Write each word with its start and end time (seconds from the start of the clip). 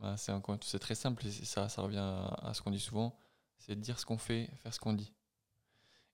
bah, 0.00 0.16
c'est 0.16 0.78
très 0.78 0.94
simple 0.94 1.26
et 1.26 1.30
ça, 1.30 1.68
ça 1.68 1.82
revient 1.82 1.98
à, 1.98 2.52
ce 2.54 2.62
qu'on 2.62 2.70
dit 2.70 2.80
souvent, 2.80 3.14
c'est 3.58 3.78
dire 3.78 3.98
ce 3.98 4.06
qu'on 4.06 4.16
fait, 4.16 4.48
faire 4.62 4.72
ce 4.72 4.80
qu'on 4.80 4.94
dit. 4.94 5.12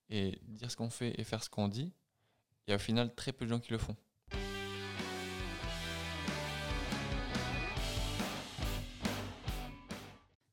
Et 0.09 0.39
dire 0.43 0.69
ce 0.69 0.75
qu'on 0.75 0.89
fait 0.89 1.17
et 1.17 1.23
faire 1.23 1.41
ce 1.41 1.49
qu'on 1.49 1.69
dit, 1.69 1.93
il 2.65 2.71
y 2.71 2.73
a 2.73 2.75
au 2.75 2.79
final 2.79 3.15
très 3.15 3.31
peu 3.31 3.45
de 3.45 3.49
gens 3.49 3.59
qui 3.59 3.71
le 3.71 3.77
font. 3.77 3.95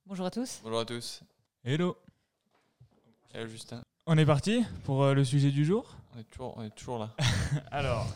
Bonjour 0.06 0.26
à 0.26 0.30
tous. 0.30 0.60
Bonjour 0.62 0.78
à 0.78 0.84
tous. 0.84 1.22
Hello. 1.64 1.96
Hello 3.32 3.48
Justin. 3.48 3.82
On 4.06 4.16
est 4.16 4.26
parti 4.26 4.64
pour 4.84 5.02
euh, 5.02 5.14
le 5.14 5.24
sujet 5.24 5.50
du 5.50 5.64
jour? 5.64 5.96
On 6.14 6.20
est 6.20 6.24
toujours, 6.24 6.56
on 6.56 6.62
est 6.62 6.74
toujours 6.74 6.98
là. 6.98 7.16
Alors, 7.72 8.14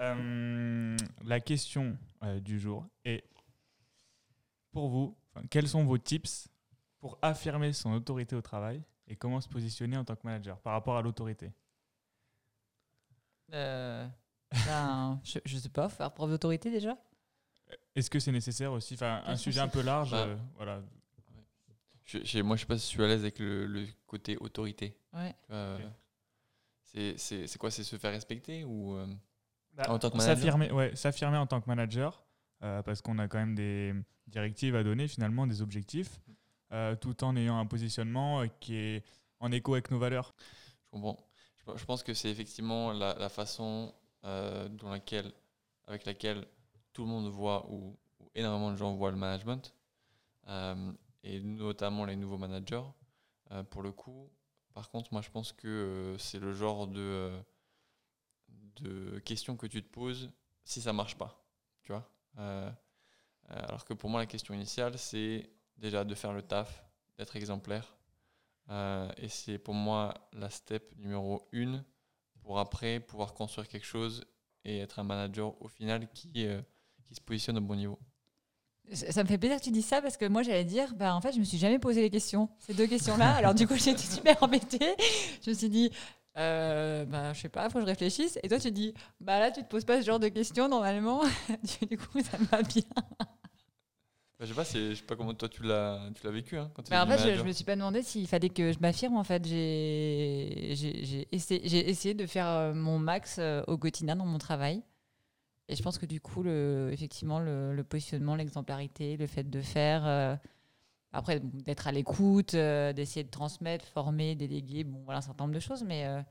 euh, 0.00 0.96
la 1.24 1.40
question 1.40 1.96
euh, 2.22 2.40
du 2.40 2.60
jour 2.60 2.84
est 3.06 3.24
pour 4.72 4.88
vous, 4.88 5.16
quels 5.50 5.68
sont 5.68 5.84
vos 5.84 5.98
tips 5.98 6.48
pour 6.98 7.18
affirmer 7.22 7.72
son 7.72 7.92
autorité 7.92 8.36
au 8.36 8.42
travail 8.42 8.82
et 9.06 9.16
comment 9.16 9.40
se 9.40 9.48
positionner 9.48 9.96
en 9.96 10.04
tant 10.04 10.16
que 10.16 10.24
manager 10.24 10.58
par 10.60 10.72
rapport 10.74 10.96
à 10.96 11.02
l'autorité? 11.02 11.52
Ben, 13.48 14.10
je, 15.24 15.38
ne 15.54 15.60
sais 15.60 15.68
pas, 15.68 15.88
faire 15.88 16.12
preuve 16.12 16.30
d'autorité 16.30 16.70
déjà? 16.70 16.96
Est-ce 17.94 18.10
que 18.10 18.18
c'est 18.18 18.32
nécessaire 18.32 18.72
aussi? 18.72 18.94
Enfin, 18.94 19.22
un 19.26 19.36
sujet 19.36 19.60
un 19.60 19.68
peu 19.68 19.82
large, 19.82 20.10
bah, 20.10 20.28
voilà. 20.56 20.82
Je, 22.04 22.42
moi, 22.42 22.56
je 22.56 22.62
sais 22.62 22.66
pas 22.66 22.76
si 22.76 22.86
je 22.86 22.90
suis 22.90 23.04
à 23.04 23.06
l'aise 23.06 23.20
avec 23.20 23.38
le, 23.38 23.86
côté 24.06 24.36
autorité. 24.38 24.96
Ouais. 25.12 25.34
c'est 26.84 27.58
quoi? 27.58 27.70
C'est 27.70 27.84
se 27.84 27.96
faire 27.96 28.12
respecter 28.12 28.64
ou 28.64 28.96
bah, 29.74 29.84
en 29.88 29.98
tant 29.98 30.10
que 30.10 30.18
S'affirmer 30.18 30.72
ouais, 30.72 30.92
en 31.36 31.46
tant 31.46 31.60
que 31.60 31.68
manager, 31.68 32.24
euh, 32.62 32.82
parce 32.82 33.00
qu'on 33.00 33.18
a 33.18 33.28
quand 33.28 33.38
même 33.38 33.54
des 33.54 33.94
directives 34.26 34.76
à 34.76 34.82
donner, 34.82 35.08
finalement, 35.08 35.46
des 35.46 35.62
objectifs, 35.62 36.20
euh, 36.72 36.94
tout 36.94 37.24
en 37.24 37.36
ayant 37.36 37.58
un 37.58 37.66
positionnement 37.66 38.42
euh, 38.42 38.46
qui 38.60 38.76
est 38.76 39.04
en 39.38 39.50
écho 39.50 39.72
avec 39.74 39.90
nos 39.90 39.98
valeurs. 39.98 40.34
Je 40.84 40.90
comprends. 40.90 41.18
Je, 41.76 41.84
pense 41.84 42.02
que 42.02 42.14
c'est 42.14 42.30
effectivement 42.30 42.92
la, 42.92 43.28
façon 43.28 43.94
dans 44.22 44.90
laquelle, 44.90 45.32
avec 45.86 46.04
laquelle 46.04 46.44
tout 46.92 47.02
le 47.02 47.08
monde 47.08 47.28
voit, 47.28 47.70
ou, 47.70 47.96
énormément 48.34 48.72
de 48.72 48.76
gens 48.76 48.94
voient 48.94 49.10
le 49.10 49.16
management, 49.16 49.72
et 51.22 51.40
notamment 51.40 52.04
les 52.06 52.16
nouveaux 52.16 52.38
managers. 52.38 52.82
pour 53.70 53.82
le 53.82 53.92
coup, 53.92 54.28
par 54.74 54.90
contre, 54.90 55.12
moi, 55.12 55.22
je 55.22 55.30
pense 55.30 55.52
que 55.52 56.16
c'est 56.18 56.40
le 56.40 56.52
genre 56.52 56.88
de 56.88 57.30
de 58.80 59.18
questions 59.20 59.56
que 59.56 59.66
tu 59.66 59.82
te 59.82 59.88
poses 59.88 60.30
si 60.64 60.80
ça 60.80 60.92
marche 60.92 61.16
pas. 61.16 61.44
Tu 61.82 61.92
vois 61.92 62.08
alors 62.36 63.84
que 63.84 63.94
pour 63.94 64.10
moi, 64.10 64.20
la 64.20 64.26
question 64.26 64.54
initiale, 64.54 64.98
c'est 64.98 65.50
déjà 65.76 66.04
de 66.04 66.14
faire 66.14 66.32
le 66.32 66.42
taf, 66.42 66.84
d'être 67.18 67.36
exemplaire. 67.36 67.94
Euh, 68.70 69.10
et 69.16 69.28
c'est 69.28 69.58
pour 69.58 69.74
moi 69.74 70.14
la 70.32 70.48
step 70.48 70.94
numéro 70.96 71.48
une 71.52 71.82
pour 72.42 72.58
après 72.58 73.00
pouvoir 73.00 73.34
construire 73.34 73.66
quelque 73.66 73.86
chose 73.86 74.24
et 74.64 74.78
être 74.78 74.98
un 75.00 75.04
manager 75.04 75.60
au 75.60 75.68
final 75.68 76.08
qui, 76.12 76.46
qui 77.04 77.14
se 77.14 77.20
positionne 77.20 77.58
au 77.58 77.62
bon 77.62 77.74
niveau. 77.74 77.98
Ça 78.92 79.22
me 79.22 79.28
fait 79.28 79.38
plaisir 79.38 79.58
que 79.58 79.64
tu 79.64 79.70
dis 79.70 79.82
ça 79.82 80.02
parce 80.02 80.16
que 80.16 80.24
moi 80.26 80.42
j'allais 80.42 80.64
dire, 80.64 80.94
bah, 80.94 81.14
en 81.14 81.20
fait 81.20 81.32
je 81.32 81.38
me 81.38 81.44
suis 81.44 81.58
jamais 81.58 81.78
posé 81.78 82.00
les 82.00 82.10
questions, 82.10 82.48
ces 82.58 82.74
deux 82.74 82.86
questions-là. 82.86 83.36
Alors 83.36 83.54
du 83.54 83.66
coup 83.66 83.74
j'étais 83.76 83.98
super 83.98 84.42
embêtée. 84.42 84.94
Je 85.44 85.50
me 85.50 85.54
suis 85.54 85.68
dit, 85.68 85.90
euh, 86.36 87.04
bah, 87.04 87.32
je 87.32 87.40
sais 87.40 87.48
pas, 87.48 87.68
faut 87.68 87.78
que 87.78 87.84
je 87.84 87.86
réfléchisse. 87.86 88.38
Et 88.42 88.48
toi, 88.48 88.58
tu 88.58 88.70
dis, 88.70 88.94
bah 89.20 89.38
là, 89.40 89.50
tu 89.50 89.62
te 89.62 89.68
poses 89.68 89.84
pas 89.84 90.00
ce 90.00 90.06
genre 90.06 90.20
de 90.20 90.28
questions 90.28 90.68
normalement. 90.68 91.22
du 91.90 91.98
coup, 91.98 92.20
ça 92.22 92.38
me 92.38 92.44
va 92.46 92.62
bien. 92.62 92.82
Bah, 94.40 94.46
je 94.46 94.46
sais 94.46 94.54
pas, 94.54 94.64
je 94.64 94.94
sais 94.94 95.02
pas 95.02 95.16
comment 95.16 95.34
toi 95.34 95.50
tu 95.50 95.62
l'as, 95.62 96.00
tu 96.14 96.24
l'as 96.24 96.30
vécu. 96.30 96.56
Hein, 96.56 96.70
quand 96.72 96.88
bah, 96.88 97.04
en 97.04 97.06
fait, 97.06 97.18
je, 97.18 97.38
je, 97.38 97.42
me 97.44 97.52
suis 97.52 97.64
pas 97.64 97.76
demandé 97.76 98.02
s'il 98.02 98.26
fallait 98.26 98.48
que 98.48 98.72
je 98.72 98.78
m'affirme. 98.78 99.16
En 99.16 99.24
fait, 99.24 99.46
j'ai, 99.46 100.72
j'ai, 100.74 101.28
essayé, 101.30 101.60
j'ai 101.64 101.90
essayé 101.90 102.14
de 102.14 102.24
faire 102.26 102.46
euh, 102.46 102.72
mon 102.72 102.98
max 102.98 103.36
euh, 103.38 103.62
au 103.66 103.76
quotidien 103.76 104.16
dans 104.16 104.24
mon 104.24 104.38
travail. 104.38 104.82
Et 105.68 105.76
je 105.76 105.82
pense 105.82 105.98
que 105.98 106.06
du 106.06 106.20
coup, 106.20 106.42
le, 106.42 106.88
effectivement, 106.90 107.38
le, 107.38 107.74
le 107.74 107.84
positionnement, 107.84 108.34
l'exemplarité, 108.34 109.16
le 109.18 109.26
fait 109.26 109.48
de 109.48 109.60
faire. 109.60 110.06
Euh, 110.06 110.36
après, 111.12 111.40
d'être 111.40 111.88
à 111.88 111.92
l'écoute, 111.92 112.54
euh, 112.54 112.92
d'essayer 112.92 113.24
de 113.24 113.30
transmettre, 113.30 113.84
former, 113.86 114.36
déléguer, 114.36 114.84
bon, 114.84 115.02
voilà 115.04 115.18
un 115.18 115.22
certain 115.22 115.44
nombre 115.44 115.54
de 115.54 115.60
choses. 115.60 115.82
Mais 115.82 116.06
euh, 116.06 116.22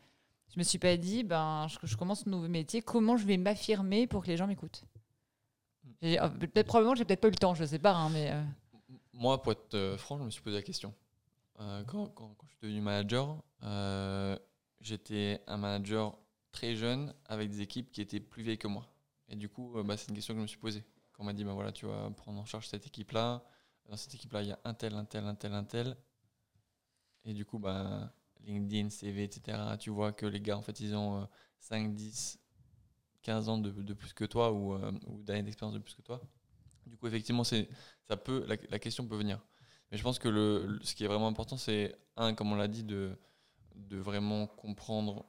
je 0.53 0.59
me 0.59 0.63
suis 0.63 0.79
pas 0.79 0.95
dit, 0.95 1.23
ben, 1.23 1.67
je, 1.83 1.95
commence 1.97 2.25
un 2.25 2.29
nouveau 2.29 2.47
métier, 2.47 2.81
comment 2.81 3.17
je 3.17 3.25
vais 3.25 3.37
m'affirmer 3.37 4.07
pour 4.07 4.23
que 4.23 4.27
les 4.27 4.37
gens 4.37 4.47
m'écoutent? 4.47 4.83
Euh, 6.03 6.29
Peut-être, 6.29 6.67
probablement, 6.67 6.95
j'ai 6.95 7.03
peut-être 7.03 7.19
pas 7.19 7.27
eu 7.27 7.31
le 7.31 7.37
temps, 7.37 7.55
je 7.55 7.65
sais 7.65 7.79
pas. 7.79 7.93
Hein, 7.93 8.09
mais, 8.09 8.33
Moi, 9.11 9.41
pour 9.41 9.51
être 9.51 9.95
franc, 9.97 10.17
je 10.17 10.23
me 10.23 10.29
suis 10.29 10.41
posé 10.41 10.55
la 10.55 10.63
question. 10.63 10.93
Quand, 11.87 12.07
quand, 12.15 12.37
je 12.47 12.51
suis 12.51 12.59
devenu 12.61 12.79
manager, 12.79 13.43
j'étais 14.79 15.43
un 15.45 15.57
manager 15.57 16.17
très 16.53 16.75
jeune 16.75 17.13
avec 17.25 17.49
des 17.49 17.59
équipes 17.59 17.91
qui 17.91 17.99
étaient 17.99 18.21
plus 18.21 18.43
vieilles 18.43 18.57
que 18.57 18.69
moi. 18.69 18.87
Et 19.27 19.35
du 19.35 19.49
coup, 19.49 19.73
bah, 19.83 19.97
c'est 19.97 20.07
une 20.07 20.15
question 20.15 20.33
que 20.33 20.39
je 20.39 20.43
me 20.43 20.47
suis 20.47 20.57
posée. 20.57 20.85
Quand 21.11 21.23
on 21.23 21.25
m'a 21.25 21.33
dit, 21.33 21.43
ben 21.43 21.51
voilà, 21.51 21.73
tu 21.73 21.85
vas 21.85 22.09
prendre 22.11 22.39
en 22.39 22.45
charge 22.45 22.69
cette 22.69 22.87
équipe-là, 22.87 23.43
dans 23.89 23.97
cette 23.97 24.13
équipe-là, 24.13 24.41
il 24.43 24.49
y 24.49 24.51
a 24.51 24.59
un 24.63 24.73
tel, 24.73 24.93
un 24.93 25.05
tel, 25.05 25.25
un 25.25 25.35
tel, 25.35 25.53
un 25.53 25.63
tel. 25.63 25.97
Et 27.25 27.33
du 27.33 27.45
coup, 27.45 27.59
bah, 27.59 28.13
LinkedIn, 28.41 28.89
CV, 28.89 29.23
etc., 29.23 29.57
tu 29.79 29.89
vois 29.89 30.13
que 30.13 30.25
les 30.25 30.39
gars, 30.39 30.57
en 30.57 30.61
fait, 30.61 30.79
ils 30.79 30.95
ont 30.95 31.27
5, 31.59 31.93
10, 31.93 32.39
15 33.23 33.49
ans 33.49 33.57
de, 33.57 33.71
de 33.71 33.93
plus 33.93 34.13
que 34.13 34.25
toi 34.25 34.51
ou, 34.51 34.73
euh, 34.73 34.91
ou 35.07 35.23
d'années 35.23 35.43
d'expérience 35.43 35.73
de 35.73 35.79
plus 35.79 35.95
que 35.95 36.01
toi. 36.01 36.21
Du 36.85 36.97
coup, 36.97 37.07
effectivement, 37.07 37.43
ça 37.43 38.17
peut, 38.17 38.45
la, 38.47 38.79
question 38.79 39.07
peut 39.07 39.17
venir. 39.17 39.39
Mais 39.91 39.97
je 39.97 40.03
pense 40.03 40.19
que 40.19 40.27
le, 40.29 40.79
ce 40.81 40.95
qui 40.95 41.03
est 41.03 41.07
vraiment 41.07 41.27
important, 41.27 41.57
c'est, 41.57 41.95
un, 42.15 42.33
comme 42.33 42.51
on 42.51 42.55
l'a 42.55 42.67
dit, 42.67 42.83
de, 42.83 43.17
de 43.75 43.97
vraiment 43.97 44.47
comprendre 44.47 45.25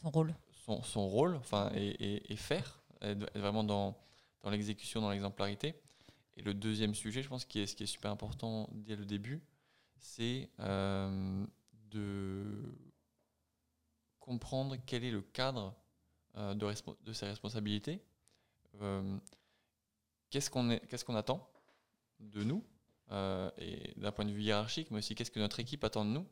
son 0.00 0.10
rôle. 0.10 0.34
Son, 0.64 0.82
son 0.82 1.08
rôle 1.08 1.36
enfin, 1.36 1.70
et, 1.74 2.32
et, 2.32 2.36
faire, 2.36 2.82
être 3.00 3.30
vraiment 3.38 3.64
dans, 3.64 3.96
dans 4.42 4.50
l'exécution, 4.50 5.00
dans 5.00 5.10
l'exemplarité. 5.10 5.74
Et 6.40 6.42
le 6.42 6.54
deuxième 6.54 6.94
sujet, 6.94 7.22
je 7.22 7.28
pense, 7.28 7.44
qui 7.44 7.60
est, 7.60 7.66
ce 7.66 7.76
qui 7.76 7.82
est 7.82 7.86
super 7.86 8.10
important 8.10 8.66
dès 8.72 8.96
le 8.96 9.04
début, 9.04 9.42
c'est 9.98 10.48
euh, 10.58 11.44
de 11.90 12.74
comprendre 14.20 14.76
quel 14.86 15.04
est 15.04 15.10
le 15.10 15.20
cadre 15.20 15.74
euh, 16.36 16.54
de, 16.54 17.12
ses 17.12 17.26
responsabilités. 17.26 18.00
Euh, 18.80 19.18
qu'est-ce 20.30 20.48
qu'on 20.48 21.14
attend 21.14 21.46
de 22.20 22.42
nous, 22.42 22.64
et 23.58 23.92
d'un 23.98 24.12
point 24.12 24.24
de 24.24 24.32
vue 24.32 24.42
hiérarchique, 24.42 24.90
mais 24.90 24.98
aussi 24.98 25.14
qu'est-ce 25.14 25.30
que 25.30 25.40
notre 25.40 25.60
équipe 25.60 25.84
attend 25.84 26.06
de 26.06 26.10
nous. 26.10 26.26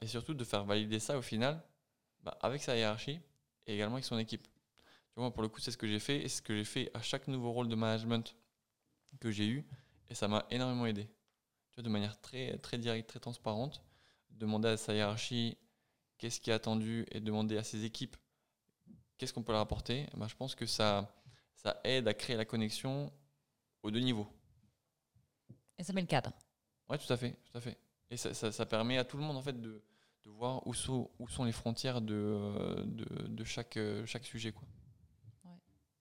et 0.00 0.06
surtout 0.06 0.32
de 0.32 0.44
faire 0.44 0.64
valider 0.64 1.00
ça 1.00 1.18
au 1.18 1.22
final 1.22 1.62
bah, 2.22 2.38
avec 2.40 2.62
sa 2.62 2.74
hiérarchie 2.74 3.20
et 3.66 3.74
également 3.74 3.96
avec 3.96 4.06
son 4.06 4.16
équipe. 4.16 4.44
Tu 4.44 5.30
pour 5.32 5.42
le 5.42 5.48
coup, 5.48 5.60
c'est 5.60 5.70
ce 5.70 5.76
que 5.76 5.86
j'ai 5.86 5.98
fait 5.98 6.22
et 6.22 6.28
ce 6.28 6.40
que 6.40 6.56
j'ai 6.56 6.64
fait 6.64 6.90
à 6.94 7.02
chaque 7.02 7.28
nouveau 7.28 7.52
rôle 7.52 7.68
de 7.68 7.74
management 7.74 8.34
que 9.20 9.30
j'ai 9.30 9.46
eu 9.46 9.66
et 10.08 10.14
ça 10.14 10.28
m'a 10.28 10.46
énormément 10.50 10.86
aidé. 10.86 11.04
Tu 11.04 11.76
vois, 11.76 11.82
de 11.82 11.88
manière 11.88 12.20
très, 12.20 12.56
très 12.58 12.78
directe, 12.78 13.08
très 13.08 13.20
transparente, 13.20 13.82
demander 14.30 14.68
à 14.68 14.76
sa 14.76 14.94
hiérarchie 14.94 15.56
qu'est-ce 16.18 16.40
qui 16.40 16.50
est 16.50 16.54
attendu 16.54 17.06
et 17.10 17.20
demander 17.20 17.56
à 17.58 17.64
ses 17.64 17.84
équipes 17.84 18.16
qu'est-ce 19.18 19.32
qu'on 19.32 19.42
peut 19.42 19.52
leur 19.52 19.62
apporter, 19.62 20.06
eh 20.12 20.16
ben, 20.16 20.28
je 20.28 20.36
pense 20.36 20.54
que 20.54 20.66
ça, 20.66 21.10
ça 21.54 21.80
aide 21.84 22.06
à 22.08 22.14
créer 22.14 22.36
la 22.36 22.44
connexion 22.44 23.12
aux 23.82 23.90
deux 23.90 24.00
niveaux. 24.00 24.28
Et 25.78 25.84
ça 25.84 25.92
met 25.92 26.00
le 26.00 26.06
cadre. 26.06 26.32
Oui, 26.88 26.98
tout 26.98 27.12
à 27.12 27.16
fait, 27.16 27.32
tout 27.44 27.56
à 27.56 27.60
fait. 27.60 27.78
Et 28.10 28.16
ça, 28.16 28.34
ça, 28.34 28.66
permet 28.66 28.98
à 28.98 29.04
tout 29.04 29.16
le 29.16 29.24
monde 29.24 29.36
en 29.36 29.42
fait 29.42 29.60
de, 29.60 29.82
de 30.24 30.30
voir 30.30 30.64
où 30.66 30.74
sont, 30.74 31.10
où 31.18 31.28
sont 31.28 31.44
les 31.44 31.52
frontières 31.52 32.00
de, 32.00 32.84
de, 32.84 33.26
de 33.26 33.44
chaque, 33.44 33.78
chaque 34.04 34.24
sujet. 34.24 34.52
Quoi. 34.52 34.68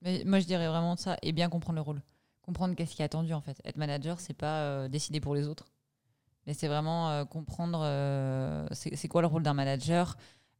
Mais 0.02 0.24
moi, 0.24 0.40
je 0.40 0.46
dirais 0.46 0.68
vraiment 0.68 0.96
ça 0.96 1.18
et 1.24 1.32
bien 1.32 1.50
comprendre 1.50 1.78
le 1.78 1.82
rôle 1.82 2.02
comprendre 2.46 2.76
qu'est-ce 2.76 2.96
qui 2.96 3.02
est 3.02 3.06
attendu 3.06 3.34
en 3.34 3.42
fait. 3.42 3.60
Être 3.66 3.78
manager, 3.78 4.20
c'est 4.20 4.34
pas 4.34 4.62
euh, 4.62 4.88
décider 4.88 5.20
pour 5.20 5.36
les 5.36 5.48
autres, 5.48 5.66
mais 6.46 6.54
c'est 6.54 6.68
vraiment 6.68 7.10
euh, 7.10 7.26
comprendre 7.26 7.82
euh, 7.84 8.68
c'est 8.72 9.08
quoi 9.08 9.22
le 9.22 9.28
rôle 9.28 9.44
d'un 9.44 9.54
manager, 9.54 10.16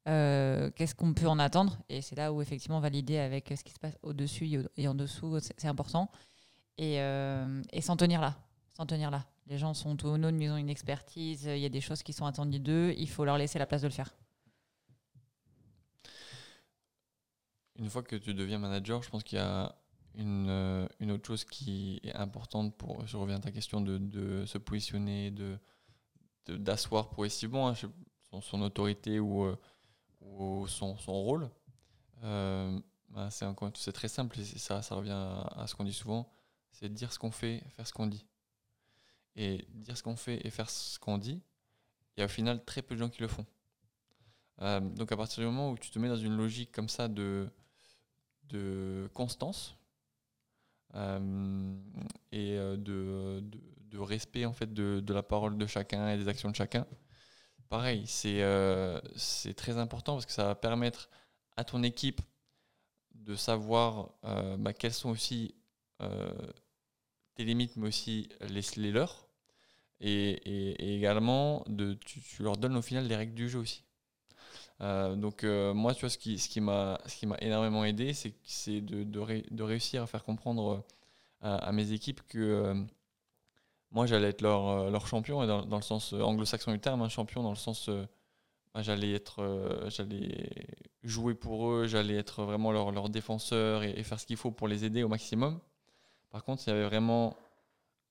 qu'est-ce 0.06 0.96
qu'on 0.96 1.14
peut 1.14 1.28
en 1.28 1.40
attendre, 1.40 1.78
et 1.90 2.02
c'est 2.02 2.16
là 2.16 2.34
où 2.34 2.42
effectivement 2.42 2.80
valider 2.80 3.18
avec 3.18 3.54
ce 3.58 3.64
qui 3.64 3.74
se 3.74 3.80
passe 3.80 3.98
au-dessus 4.04 4.68
et 4.78 4.88
en 4.88 4.96
dessous, 4.96 5.40
c'est 5.40 5.68
important, 5.68 6.12
et, 6.78 7.00
s'en 7.82 7.96
tenir 7.96 8.22
là, 8.22 8.36
s'en 8.76 8.86
tenir 8.86 9.10
là. 9.12 9.26
Les 9.48 9.60
gens 9.60 9.76
sont 9.76 9.92
autonomes, 9.92 10.42
ils 10.42 10.50
ont 10.50 10.58
une 10.58 10.70
expertise, 10.70 11.46
il 11.46 11.60
y 11.60 11.66
a 11.66 11.70
des 11.70 11.82
choses 11.82 12.02
qui 12.02 12.14
sont 12.14 12.26
attendues 12.26 12.60
d'eux, 12.60 12.94
il 12.98 13.10
faut 13.10 13.26
leur 13.26 13.38
laisser 13.38 13.60
la 13.60 13.68
place 13.68 13.82
de 13.84 13.88
le 13.88 13.94
faire. 13.94 14.16
Une 17.78 17.90
fois 17.90 18.04
que 18.04 18.16
tu 18.16 18.34
deviens 18.34 18.58
manager, 18.58 19.04
je 19.04 19.10
pense 19.10 19.24
qu'il 19.24 19.38
y 19.38 19.42
a 19.42 19.76
une, 20.18 20.50
euh, 20.50 20.88
une, 21.00 21.12
autre 21.12 21.26
chose 21.26 21.44
qui 21.44 22.00
est 22.04 22.16
importante 22.16 22.76
pour, 22.76 23.06
je 23.06 23.18
reviens 23.18 23.38
à 23.38 23.40
ta 23.40 23.52
question 23.52 23.82
de, 23.82 23.98
de 23.98 24.46
se 24.46 24.58
positionner, 24.58 25.32
de 25.32 25.58
d'asseoir 26.48 27.10
progressivement 27.10 27.70
hein, 27.70 27.74
son, 28.30 28.40
son, 28.40 28.62
autorité 28.62 29.20
ou, 29.20 29.46
euh, 29.46 29.58
ou 30.22 30.68
son, 30.68 30.96
son, 30.98 31.14
rôle. 31.14 31.50
Euh, 32.24 32.80
bah, 33.10 33.30
c'est 33.32 33.92
très 33.92 34.08
simple 34.08 34.38
ça, 34.44 34.84
ça 34.84 34.94
revient 34.94 35.10
à, 35.12 35.66
ce 35.66 35.74
qu'on 35.74 35.84
dit 35.84 35.94
souvent, 35.94 36.32
c'est 36.72 36.88
dire 36.94 37.12
ce 37.12 37.18
qu'on 37.18 37.32
fait, 37.32 37.64
faire 37.70 37.88
ce 37.88 37.94
qu'on 37.94 38.06
dit. 38.06 38.28
Et 39.36 39.68
dire 39.74 39.98
ce 39.98 40.04
qu'on 40.04 40.16
fait 40.16 40.46
et 40.46 40.52
faire 40.52 40.70
ce 40.70 41.00
qu'on 41.00 41.18
dit, 41.18 41.42
il 42.16 42.20
y 42.20 42.24
a 42.24 42.26
au 42.26 42.30
final 42.30 42.64
très 42.64 42.84
peu 42.84 42.94
de 42.94 43.00
gens 43.00 43.10
qui 43.10 43.22
le 43.22 43.28
font. 43.28 43.46
Donc 44.60 45.12
à 45.12 45.18
partir 45.18 45.40
du 45.40 45.46
moment 45.48 45.72
où 45.72 45.78
tu 45.78 45.90
te 45.90 45.98
mets 45.98 46.08
dans 46.08 46.16
une 46.16 46.38
logique 46.38 46.72
comme 46.72 46.90
ça 46.90 47.08
de, 47.08 47.50
de 48.44 49.10
constance 49.14 49.76
et 50.96 52.58
euh, 52.58 52.78
de, 52.78 53.44
de, 53.90 54.00
respect 54.00 54.46
en 54.46 54.54
fait 54.54 54.74
de, 54.74 55.02
de, 55.02 55.14
la 55.14 55.24
parole 55.24 55.58
de 55.58 55.66
chacun 55.68 56.10
et 56.10 56.18
des 56.18 56.28
actions 56.28 56.50
de 56.50 56.56
chacun, 56.56 56.86
pareil, 57.70 58.06
c'est 58.08 58.42
c'est 59.16 59.54
très 59.54 59.78
important 59.78 60.14
parce 60.14 60.26
que 60.26 60.32
ça 60.32 60.46
va 60.46 60.56
permettre 60.56 61.10
à 61.58 61.64
ton 61.64 61.84
équipe 61.84 62.22
de 63.14 63.36
savoir 63.36 64.10
bah, 64.24 64.74
quelles 64.74 64.94
sont 64.94 65.10
aussi 65.10 65.56
tes 67.36 67.44
limites, 67.44 67.76
mais 67.76 67.88
aussi 67.88 68.30
les, 68.50 68.62
les 68.78 68.92
leurs. 68.92 69.28
Et, 70.02 70.32
et, 70.32 70.96
également, 70.96 71.64
de, 71.68 71.94
tu, 71.94 72.22
tu, 72.22 72.44
leur 72.44 72.58
donnes 72.58 72.76
au 72.76 72.82
final 72.82 73.08
les 73.08 73.16
règles 73.16 73.34
du 73.34 73.50
jeu 73.50 73.60
aussi. 73.60 73.86
Euh, 74.82 75.16
donc 75.16 75.44
euh, 75.44 75.74
moi, 75.74 75.94
tu 75.94 76.02
vois, 76.02 76.10
ce 76.10 76.18
qui, 76.18 76.62
m'a 76.62 76.98
énormément 77.40 77.86
aidé, 77.86 78.14
c'est 78.14 78.82
de, 78.82 79.04
de, 79.04 79.20
ré, 79.20 79.46
de, 79.52 79.64
réussir 79.64 80.04
à 80.04 80.08
faire 80.08 80.24
comprendre 80.24 80.84
euh, 81.44 81.58
à, 81.58 81.72
mes 81.72 81.92
équipes 81.92 82.22
que 82.28 82.76
moi, 83.92 84.06
j'allais 84.06 84.30
être 84.30 84.42
leur, 84.42 85.08
champion, 85.08 85.44
et 85.44 85.48
dans, 85.48 85.78
le 85.78 85.82
sens 85.82 86.14
anglo-saxon 86.14 86.72
du 86.72 86.80
terme, 86.80 87.02
un 87.02 87.10
champion 87.10 87.44
dans 87.44 87.52
le 87.52 87.56
sens... 87.56 87.90
Bah, 88.74 88.82
j'allais 88.82 89.14
être 89.14 89.86
j'allais 89.88 90.50
jouer 91.02 91.34
pour 91.34 91.70
eux 91.70 91.88
j'allais 91.88 92.16
être 92.18 92.44
vraiment 92.44 92.74
leur, 92.74 93.10
défenseur 93.10 93.84
et, 93.84 94.04
faire 94.04 94.20
ce 94.20 94.26
qu'il 94.26 94.36
faut 94.36 94.52
pour 94.52 94.68
les 94.68 94.84
aider 94.84 95.02
au 95.02 95.08
maximum 95.08 95.62
par 96.30 96.44
contre 96.44 96.64
il 96.68 96.72
y 96.72 96.74
avait 96.74 96.84
vraiment 96.84 97.38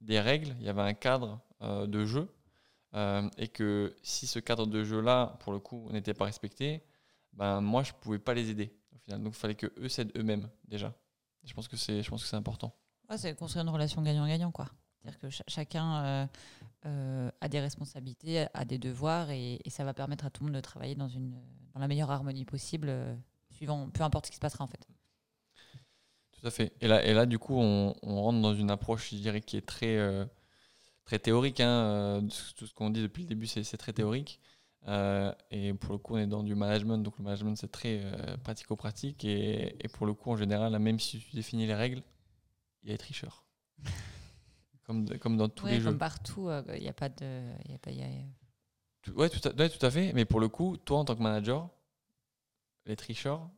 des 0.01 0.19
règles 0.21 0.57
il 0.61 0.65
y 0.65 0.71
avait 0.71 0.81
un 0.81 0.95
cadre 0.95 1.39
de 1.61 2.07
jeu. 2.07 2.31
Euh, 2.95 3.29
et 3.39 3.49
que 3.49 3.97
si 4.03 4.27
ce 4.27 4.39
cadre 4.39 4.67
de 4.67 4.85
jeu-là, 4.85 5.37
pour 5.41 5.53
le 5.53 5.59
coup, 5.59 5.91
n'était 5.91 6.15
pas 6.15 6.27
respecté, 6.27 6.85
ben, 7.33 7.61
moi, 7.61 7.83
je 7.83 7.93
ne 7.93 7.99
pouvais 7.99 8.21
pas 8.21 8.35
les 8.35 8.51
aider 8.51 8.73
au 8.95 8.99
final. 8.99 9.23
Donc, 9.23 9.35
il 9.35 9.39
fallait 9.39 9.57
que 9.57 9.73
eux 9.79 9.89
s'aident 9.89 10.17
eux-mêmes 10.17 10.49
déjà. 10.69 10.95
je 11.43 11.53
pense 11.55 11.67
que 11.67 11.77
c'est, 11.77 12.03
je 12.03 12.11
pense 12.11 12.23
que 12.23 12.29
c'est 12.29 12.37
important. 12.37 12.73
Ouais, 13.11 13.19
c'est 13.19 13.37
construire 13.37 13.65
une 13.65 13.71
relation 13.71 14.01
gagnant-gagnant, 14.01 14.53
quoi. 14.53 14.69
C'est-à-dire 15.01 15.19
que 15.19 15.31
ch 15.31 15.43
chacun 15.49 16.05
euh, 16.05 16.27
euh, 16.87 17.31
a 17.41 17.49
des 17.49 17.61
responsabilités, 17.61 18.47
a 18.55 18.65
des 18.65 18.79
devoirs, 18.79 19.31
et, 19.31 19.61
et, 19.65 19.71
ça 19.71 19.85
va 19.85 19.93
permettre 19.93 20.25
à 20.25 20.31
tout 20.31 20.45
le 20.45 20.51
monde 20.51 20.57
de 20.57 20.61
travailler 20.61 20.95
dans, 20.95 21.09
une, 21.09 21.33
dans 21.75 21.81
la 21.81 21.89
meilleure 21.89 22.11
harmonie 22.11 22.45
possible, 22.45 22.91
suivant 23.51 23.91
peu 23.91 24.05
importe 24.05 24.27
ce 24.27 24.31
qui 24.31 24.37
se 24.37 24.41
passera 24.41 24.65
en 24.65 24.69
fait. 24.69 24.87
Tout 26.33 26.47
à 26.47 26.51
fait. 26.51 26.73
Et 26.81 26.87
là, 26.87 27.05
et 27.05 27.13
là 27.13 27.27
du 27.27 27.39
coup, 27.39 27.59
on, 27.59 27.95
on 28.03 28.23
rentre 28.23 28.41
dans 28.41 28.55
une 28.55 28.71
approche, 28.71 29.11
je 29.11 29.17
dirais, 29.17 29.43
qui 29.43 29.59
est 29.59 29.67
très 29.67 29.99
très 31.05 31.19
théorique. 31.19 31.61
Hein, 31.61 31.69
euh, 31.69 32.21
tout 32.57 32.67
ce 32.67 32.75
qu'on 32.75 32.91
dit 32.91 33.03
depuis 33.03 33.23
le 33.23 33.29
début, 33.29 33.47
c'est 33.47 33.77
très 33.77 33.93
théorique. 33.93 34.41
Euh, 34.87 35.33
et 35.51 35.73
pour 35.73 35.93
le 35.93 35.99
coup, 35.99 36.15
on 36.15 36.19
est 36.19 36.27
dans 36.27 36.43
du 36.43 36.55
management. 36.55 36.99
Donc 36.99 37.19
le 37.19 37.25
management, 37.25 37.57
c'est 37.57 37.71
très 37.71 38.01
euh, 38.03 38.37
pratico-pratique. 38.39 39.25
Et, 39.25 39.77
et, 39.83 39.89
pour 39.89 40.07
le 40.07 40.15
coup, 40.15 40.31
en 40.31 40.37
général, 40.37 40.79
même 40.79 40.99
si 40.99 41.21
tu 41.21 41.35
définis 41.35 41.67
les 41.67 41.75
règles, 41.75 42.03
il 42.83 42.91
y 42.91 42.93
a 42.93 42.95
des 42.95 42.99
tricheurs. 42.99 43.45
comme, 44.85 45.09
comme 45.19 45.37
dans 45.37 45.49
tous 45.49 45.67
ouais, 45.67 45.73
les 45.73 45.77
comme 45.79 45.85
jeux. 45.85 45.91
Comme 45.91 45.99
partout, 45.99 46.51
il 46.75 46.83
n'y 46.83 46.89
a 46.89 46.93
pas 46.93 47.09
de. 47.09 47.53
Y 47.69 47.75
a 47.75 47.79
pas, 47.79 47.91
y 47.91 48.03
a... 48.03 49.13
Ouais, 49.15 49.29
tout 49.29 49.47
à, 49.49 49.53
ouais, 49.55 49.69
tout 49.69 49.85
à 49.85 49.91
fait. 49.91 50.13
Mais 50.13 50.25
pour 50.25 50.41
le 50.41 50.49
coup, 50.49 50.77
toi, 50.79 50.99
en 50.99 51.05
tant 51.05 51.15
que 51.15 51.23
manager, 51.23 51.69
les 52.87 52.97
tricheurs, 52.97 53.51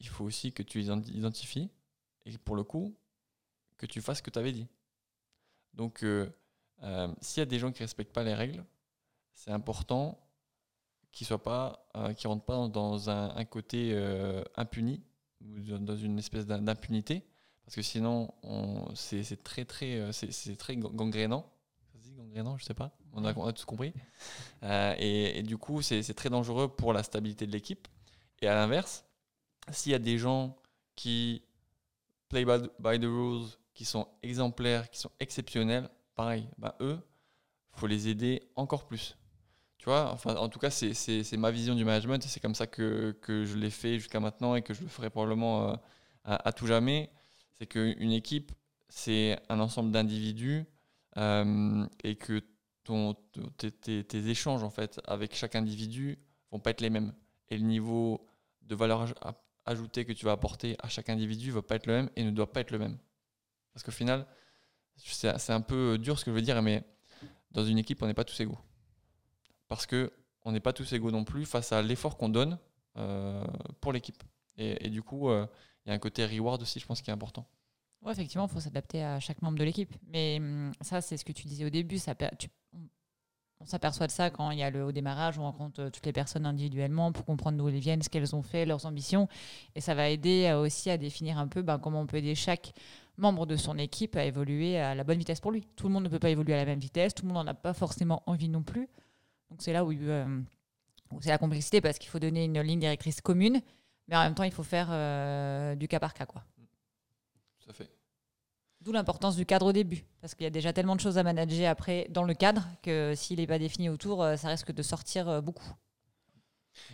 il 0.00 0.08
faut 0.08 0.24
aussi 0.24 0.52
que 0.52 0.62
tu 0.62 0.78
les 0.78 0.86
identifies. 0.86 1.70
Et 2.26 2.38
pour 2.38 2.56
le 2.56 2.64
coup, 2.64 2.96
que 3.76 3.84
tu 3.84 4.00
fasses 4.00 4.18
ce 4.18 4.22
que 4.22 4.30
tu 4.30 4.38
avais 4.38 4.52
dit. 4.52 4.66
Donc, 5.74 6.02
euh, 6.82 7.08
euh, 7.08 7.08
s'il 7.20 7.40
y 7.40 7.42
a 7.42 7.46
des 7.46 7.58
gens 7.58 7.72
qui 7.72 7.82
ne 7.82 7.86
respectent 7.86 8.12
pas 8.12 8.24
les 8.24 8.34
règles, 8.34 8.64
c'est 9.32 9.50
important 9.50 10.18
qu'ils 11.12 11.28
ne 11.30 11.36
pas, 11.36 11.86
euh, 11.96 12.12
rentrent 12.24 12.44
pas 12.44 12.68
dans 12.68 13.08
un, 13.10 13.34
un 13.36 13.44
côté 13.44 13.90
euh, 13.92 14.42
impuni, 14.56 15.02
ou 15.40 15.60
dans 15.78 15.96
une 15.96 16.18
espèce 16.18 16.46
d'impunité, 16.46 17.24
parce 17.64 17.76
que 17.76 17.82
sinon, 17.82 18.32
c'est 18.94 19.42
très, 19.42 19.64
très, 19.64 20.12
c'est 20.12 20.56
très 20.56 20.76
gangrénant. 20.76 21.50
Ça 21.92 21.98
se 21.98 22.04
dit 22.04 22.14
gangrénant, 22.14 22.58
je 22.58 22.64
sais 22.64 22.74
pas. 22.74 22.96
On 23.12 23.24
a, 23.24 23.36
on 23.36 23.46
a 23.46 23.52
tous 23.52 23.64
compris. 23.64 23.92
Euh, 24.62 24.94
et, 24.96 25.40
et, 25.40 25.42
du 25.42 25.58
coup, 25.58 25.82
c'est 25.82 26.14
très 26.14 26.30
dangereux 26.30 26.74
pour 26.74 26.94
la 26.94 27.02
stabilité 27.02 27.46
de 27.46 27.52
l'équipe. 27.52 27.86
Et 28.40 28.46
à 28.46 28.54
l'inverse, 28.54 29.04
s'il 29.70 29.92
y 29.92 29.94
a 29.94 29.98
des 29.98 30.16
gens 30.16 30.56
qui 30.96 31.42
play 32.30 32.46
by 32.46 32.98
the 32.98 33.04
rules, 33.04 33.48
qui 33.74 33.84
sont 33.84 34.08
exemplaires, 34.22 34.88
qui 34.88 34.98
sont 34.98 35.10
exceptionnels, 35.20 35.90
pareil, 36.14 36.48
bah 36.58 36.76
eux, 36.80 36.98
faut 37.72 37.86
les 37.86 38.08
aider 38.08 38.42
encore 38.56 38.86
plus. 38.86 39.16
Tu 39.78 39.86
vois, 39.86 40.10
enfin, 40.12 40.34
en 40.36 40.48
tout 40.48 40.58
cas, 40.58 40.70
c'est 40.70 41.36
ma 41.36 41.50
vision 41.50 41.74
du 41.74 41.84
management 41.84 42.24
et 42.24 42.28
c'est 42.28 42.40
comme 42.40 42.54
ça 42.54 42.66
que, 42.66 43.12
que 43.20 43.44
je 43.44 43.56
l'ai 43.56 43.70
fait 43.70 43.98
jusqu'à 43.98 44.20
maintenant 44.20 44.54
et 44.54 44.62
que 44.62 44.72
je 44.72 44.82
le 44.82 44.88
ferai 44.88 45.10
probablement 45.10 45.68
euh, 45.68 45.76
à, 46.24 46.52
tout 46.52 46.66
jamais. 46.66 47.10
C'est 47.58 47.66
qu'une 47.66 48.12
équipe, 48.12 48.52
c'est 48.88 49.38
un 49.48 49.60
ensemble 49.60 49.90
d'individus 49.90 50.64
euh, 51.18 51.86
et 52.02 52.16
que 52.16 52.42
ton, 52.84 53.14
tes, 53.58 53.72
tes, 53.72 54.28
échanges 54.28 54.62
en 54.62 54.70
fait 54.70 55.00
avec 55.06 55.34
chaque 55.34 55.54
individu 55.54 56.18
vont 56.50 56.60
pas 56.60 56.70
être 56.70 56.80
les 56.80 56.90
mêmes. 56.90 57.12
Et 57.50 57.58
le 57.58 57.64
niveau 57.64 58.26
de 58.62 58.74
valeur 58.74 59.12
ajoutée 59.66 60.04
que 60.04 60.12
tu 60.12 60.24
vas 60.24 60.32
apporter 60.32 60.76
à 60.82 60.88
chaque 60.88 61.08
individu 61.08 61.50
va 61.50 61.62
pas 61.62 61.76
être 61.76 61.86
le 61.86 61.92
même 61.92 62.10
et 62.16 62.24
ne 62.24 62.30
doit 62.30 62.50
pas 62.52 62.60
être 62.60 62.70
le 62.70 62.78
même. 62.78 62.98
Parce 63.72 63.84
qu'au 63.84 63.92
final, 63.92 64.26
c'est 64.96 65.52
un 65.52 65.60
peu 65.60 65.98
dur 65.98 66.18
ce 66.18 66.24
que 66.24 66.30
je 66.30 66.36
veux 66.36 66.42
dire, 66.42 66.60
mais 66.62 66.84
dans 67.54 67.64
une 67.64 67.78
équipe, 67.78 68.02
on 68.02 68.06
n'est 68.06 68.14
pas 68.14 68.24
tous 68.24 68.38
égaux. 68.40 68.58
Parce 69.68 69.86
qu'on 69.86 70.52
n'est 70.52 70.60
pas 70.60 70.72
tous 70.72 70.92
égaux 70.92 71.10
non 71.10 71.24
plus 71.24 71.46
face 71.46 71.72
à 71.72 71.82
l'effort 71.82 72.16
qu'on 72.16 72.28
donne 72.28 72.58
euh, 72.96 73.44
pour 73.80 73.92
l'équipe. 73.92 74.22
Et, 74.56 74.88
du 74.88 75.02
coup, 75.02 75.30
il 75.30 75.34
euh, 75.34 75.46
y 75.86 75.90
a 75.90 75.94
un 75.94 75.98
côté 75.98 76.24
reward 76.24 76.62
aussi, 76.62 76.78
je 76.78 76.86
pense, 76.86 77.02
qui 77.02 77.10
est 77.10 77.12
important. 77.12 77.44
Oui, 78.02 78.12
effectivement, 78.12 78.46
il 78.46 78.52
faut 78.52 78.60
s'adapter 78.60 79.02
à 79.02 79.18
chaque 79.18 79.42
membre 79.42 79.58
de 79.58 79.64
l'équipe. 79.64 79.92
Mais 80.06 80.36
hum, 80.38 80.72
ça, 80.80 81.00
c'est 81.00 81.16
ce 81.16 81.24
que 81.24 81.32
tu 81.32 81.48
disais 81.48 81.64
au 81.64 81.70
début. 81.70 81.98
Ça, 81.98 82.14
on 83.60 83.66
s'aperçoit 83.66 84.06
de 84.06 84.12
ça 84.12 84.30
quand 84.30 84.50
il 84.50 84.58
y 84.58 84.62
a 84.62 84.70
le 84.70 84.84
au 84.84 84.92
démarrage, 84.92 85.38
on 85.38 85.42
rencontre 85.42 85.88
toutes 85.88 86.06
les 86.06 86.12
personnes 86.12 86.46
individuellement 86.46 87.10
pour 87.12 87.24
comprendre 87.24 87.58
d'où 87.58 87.68
elles 87.68 87.78
viennent, 87.78 88.02
ce 88.02 88.08
qu'elles 88.08 88.36
ont 88.36 88.42
fait, 88.42 88.64
leurs 88.66 88.86
ambitions. 88.86 89.26
Et 89.74 89.80
ça 89.80 89.94
va 89.94 90.08
aider 90.08 90.52
aussi 90.52 90.90
à 90.90 90.98
définir 90.98 91.38
un 91.38 91.48
peu 91.48 91.62
ben, 91.62 91.78
comment 91.78 92.02
on 92.02 92.06
peut 92.06 92.18
aider 92.18 92.34
chaque 92.34 92.74
membre 93.16 93.46
de 93.46 93.56
son 93.56 93.78
équipe 93.78 94.16
à 94.16 94.24
évoluer 94.24 94.78
à 94.78 94.94
la 94.94 95.04
bonne 95.04 95.18
vitesse 95.18 95.40
pour 95.40 95.52
lui. 95.52 95.66
Tout 95.76 95.86
le 95.86 95.92
monde 95.92 96.04
ne 96.04 96.08
peut 96.08 96.18
pas 96.18 96.30
évoluer 96.30 96.54
à 96.54 96.56
la 96.56 96.64
même 96.64 96.78
vitesse, 96.78 97.14
tout 97.14 97.26
le 97.26 97.32
monde 97.32 97.44
n'en 97.44 97.50
a 97.50 97.54
pas 97.54 97.74
forcément 97.74 98.22
envie 98.26 98.48
non 98.48 98.62
plus. 98.62 98.88
Donc 99.50 99.62
c'est 99.62 99.72
là 99.72 99.84
où, 99.84 99.92
euh, 99.92 100.40
où 101.12 101.20
c'est 101.20 101.30
la 101.30 101.38
complexité 101.38 101.80
parce 101.80 101.98
qu'il 101.98 102.10
faut 102.10 102.18
donner 102.18 102.44
une 102.44 102.60
ligne 102.60 102.80
directrice 102.80 103.20
commune, 103.20 103.60
mais 104.08 104.16
en 104.16 104.22
même 104.22 104.34
temps 104.34 104.44
il 104.44 104.52
faut 104.52 104.62
faire 104.62 104.88
euh, 104.90 105.74
du 105.74 105.88
cas 105.88 106.00
par 106.00 106.14
cas. 106.14 106.26
Quoi. 106.26 106.44
Tout 107.60 107.70
à 107.70 107.72
fait. 107.72 107.90
D'où 108.80 108.92
l'importance 108.92 109.36
du 109.36 109.46
cadre 109.46 109.66
au 109.66 109.72
début, 109.72 110.04
parce 110.20 110.34
qu'il 110.34 110.44
y 110.44 110.46
a 110.46 110.50
déjà 110.50 110.72
tellement 110.74 110.94
de 110.94 111.00
choses 111.00 111.16
à 111.16 111.22
manager 111.22 111.70
après 111.70 112.06
dans 112.10 112.24
le 112.24 112.34
cadre 112.34 112.66
que 112.82 113.14
s'il 113.16 113.38
n'est 113.38 113.46
pas 113.46 113.58
défini 113.58 113.88
autour, 113.88 114.18
ça 114.36 114.48
risque 114.48 114.72
de 114.72 114.82
sortir 114.82 115.40
beaucoup. 115.42 115.72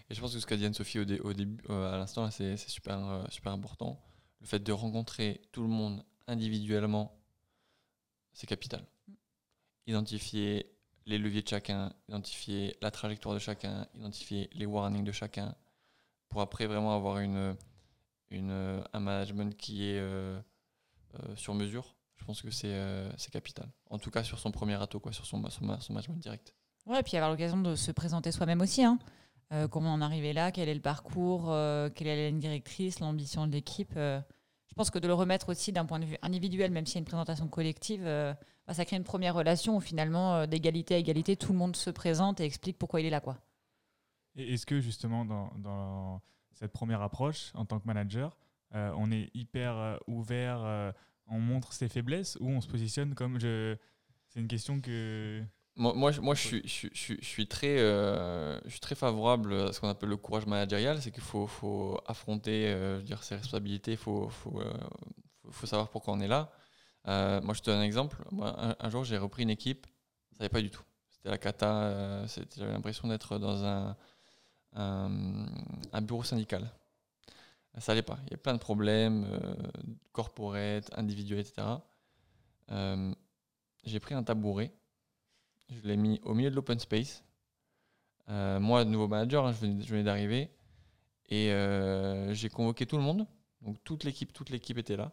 Et 0.09 0.15
je 0.15 0.21
pense 0.21 0.35
que 0.35 0.41
ce 0.41 0.47
qu'a 0.47 0.57
dit 0.57 0.67
Anne-Sophie 0.67 1.01
au, 1.01 1.05
dé 1.05 1.19
au, 1.21 1.33
début, 1.33 1.63
euh, 1.71 1.95
à 1.95 1.97
l'instant, 1.97 2.31
c'est 2.31 2.57
super, 2.57 2.99
euh, 2.99 3.25
super 3.29 3.53
important. 3.53 4.01
Le 4.41 4.47
fait 4.47 4.61
de 4.61 4.73
rencontrer 4.73 5.41
tout 5.53 5.63
le 5.63 5.69
monde 5.69 6.05
individuellement, 6.31 7.19
c'est 8.33 8.47
capital. 8.47 8.85
Identifier 9.87 10.73
les 11.07 11.19
leviers 11.19 11.43
de 11.43 11.49
chacun, 11.49 11.93
identifier 12.09 12.77
la 12.81 12.91
trajectoire 12.91 13.35
de 13.35 13.41
chacun, 13.41 13.87
identifier 13.95 14.49
les 14.53 14.67
warnings 14.67 15.05
de 15.05 15.13
chacun, 15.13 15.55
pour 16.29 16.41
après 16.41 16.67
vraiment 16.67 16.95
avoir 16.95 17.19
une, 17.19 17.57
une, 18.31 18.83
un 18.93 19.01
management 19.01 19.57
qui 19.57 19.85
est 19.85 19.99
euh, 19.99 20.41
euh, 21.15 21.37
sur 21.37 21.55
mesure. 21.55 21.97
Je 22.17 22.25
pense 22.25 22.43
que 22.43 22.51
c'est 22.51 22.73
euh, 22.73 23.11
capital. 23.33 23.69
En 23.89 23.99
tout 23.99 24.11
cas, 24.11 24.23
sur 24.23 24.39
son 24.39 24.53
premier 24.53 24.81
atout, 24.81 25.01
quoi, 25.01 25.13
sur 25.13 25.27
son, 25.27 25.43
son, 25.51 25.81
son 25.81 25.93
management 25.93 26.19
direct. 26.19 26.55
Ouais, 26.87 27.01
et 27.01 27.03
puis 27.03 27.17
avoir 27.17 27.31
l'occasion 27.31 27.61
de 27.61 27.75
se 27.75 27.91
présenter 27.91 28.31
soi-même 28.31 28.61
aussi. 28.61 28.85
Hein. 28.85 28.99
Euh, 29.53 29.67
comment 29.67 29.93
en 29.93 30.01
arrivé 30.01 30.33
là, 30.33 30.53
quel 30.53 30.69
est 30.69 30.75
le 30.75 30.81
parcours, 30.81 31.51
euh, 31.51 31.91
quelle 31.91 32.07
est 32.07 32.17
la 32.17 32.29
ligne 32.29 32.39
directrice, 32.39 33.01
l'ambition 33.01 33.47
de 33.49 33.53
l'équipe. 33.53 33.99
Euh, 34.71 34.75
je 34.75 34.75
pense 34.75 34.91
que 34.91 34.99
de 34.99 35.07
le 35.07 35.15
remettre 35.15 35.49
aussi 35.51 35.73
d'un 35.73 35.85
point 35.85 35.99
de 35.99 36.05
vue 36.05 36.17
individuel, 36.23 36.71
même 36.71 36.87
s'il 36.87 36.97
y 36.97 36.99
a 36.99 37.01
une 37.01 37.07
présentation 37.07 37.49
collective, 37.49 38.05
bah, 38.05 38.75
ça 38.75 38.85
crée 38.85 38.97
une 38.97 39.05
première 39.05 39.35
relation 39.35 39.77
où 39.77 39.81
finalement, 39.81 40.47
d'égalité 40.47 40.95
à 40.95 40.99
égalité, 40.99 41.37
tout 41.37 41.53
le 41.53 41.59
monde 41.59 41.77
se 41.77 41.91
présente 41.91 42.41
et 42.41 42.45
explique 42.45 42.79
pourquoi 42.79 43.01
il 43.01 43.07
est 43.07 43.11
là. 43.11 43.21
Quoi. 43.21 43.39
Et 44.37 44.55
est-ce 44.55 44.67
que 44.67 44.81
justement, 44.81 45.25
dans, 45.25 45.53
dans, 45.59 46.23
cette 46.53 46.73
première 46.73 47.03
approche, 47.03 47.53
en 47.55 47.65
tant 47.65 47.81
que 47.81 47.87
manager, 47.87 48.37
on 48.73 49.11
est 49.11 49.31
hyper 49.35 49.99
ouvert, 50.07 50.93
on 51.27 51.41
montre 51.41 51.73
ses 51.73 51.89
faiblesses 51.89 52.37
ou 52.41 52.49
on 52.49 52.61
se 52.61 52.69
positionne 52.69 53.15
comme 53.15 53.41
je... 53.41 53.77
C'est 54.29 54.41
une 54.41 54.49
question 54.49 54.81
que 54.81 55.43
moi, 55.81 55.95
moi, 55.95 56.13
moi 56.21 56.35
je, 56.35 56.41
suis, 56.41 56.63
je, 56.69 56.89
je, 56.93 57.15
je, 57.19 57.25
suis 57.25 57.47
très, 57.47 57.79
euh, 57.79 58.61
je 58.67 58.71
suis 58.71 58.81
très 58.81 58.95
favorable 58.95 59.55
à 59.55 59.73
ce 59.73 59.81
qu'on 59.81 59.89
appelle 59.89 60.11
le 60.11 60.19
courage 60.19 60.45
managérial, 60.45 61.01
c'est 61.01 61.11
qu'il 61.11 61.23
faut, 61.23 61.47
faut, 61.47 61.99
affronter 62.07 62.67
euh, 62.67 62.97
je 62.97 62.99
veux 62.99 63.05
dire, 63.05 63.23
ses 63.23 63.37
responsabilités, 63.37 63.93
il 63.93 63.97
faut, 63.97 64.29
faut, 64.29 64.61
euh, 64.61 64.73
faut, 65.43 65.53
faut, 65.53 65.67
savoir 65.67 65.89
pourquoi 65.89 66.13
on 66.13 66.21
est 66.21 66.29
là. 66.29 66.53
Moi, 67.07 67.55
je 67.55 67.61
te 67.61 67.71
donne 67.71 67.81
un 67.81 67.83
exemple. 67.83 68.23
Moi, 68.31 68.55
un, 68.63 68.77
un 68.79 68.91
jour, 68.91 69.05
j'ai 69.05 69.17
repris 69.17 69.43
une 69.43 69.51
équipe, 69.51 69.87
ça 70.33 70.41
n'allait 70.41 70.51
pas 70.51 70.61
du 70.61 70.71
tout. 70.71 70.83
C'était 71.09 71.31
la 71.31 71.39
cata, 71.39 72.27
j'avais 72.57 72.73
l'impression 72.73 73.09
d'être 73.09 73.39
dans 73.39 73.65
un, 73.65 73.97
un, 74.75 75.47
un 75.93 76.01
bureau 76.03 76.23
syndical. 76.23 76.71
Ça 77.79 77.93
allait 77.93 78.03
pas. 78.03 78.19
Il 78.25 78.25
y 78.25 78.35
avait 78.35 78.43
plein 78.43 78.53
de 78.53 78.59
problèmes, 78.59 79.27
corporate, 80.13 80.91
individuels, 80.95 81.41
etc. 81.41 81.67
J'ai 83.85 83.99
pris 83.99 84.15
un 84.15 84.23
tabouret, 84.23 84.75
je 85.71 85.87
l'ai 85.89 85.97
mis 85.97 86.21
au 86.25 86.35
milieu 86.35 86.51
de 86.51 86.55
l'open 86.57 86.79
space. 86.79 87.25
Euh, 88.29 88.61
moi, 88.61 88.85
nouveau 88.85 89.09
manager, 89.09 89.47
hein, 89.47 89.53
je 89.53 89.59
venais, 89.59 89.83
je 89.83 90.03
d'arriver, 90.03 90.51
et 91.29 91.51
euh, 91.53 92.33
j'ai 92.35 92.49
convoqué 92.49 92.87
tout 92.87 92.97
le 92.97 93.03
monde. 93.03 93.27
Donc 93.63 93.83
toute 93.85 94.05
l'équipe, 94.05 94.33
toute 94.33 94.51
l'équipe 94.51 94.79
était 94.79 94.97
là. 94.97 95.13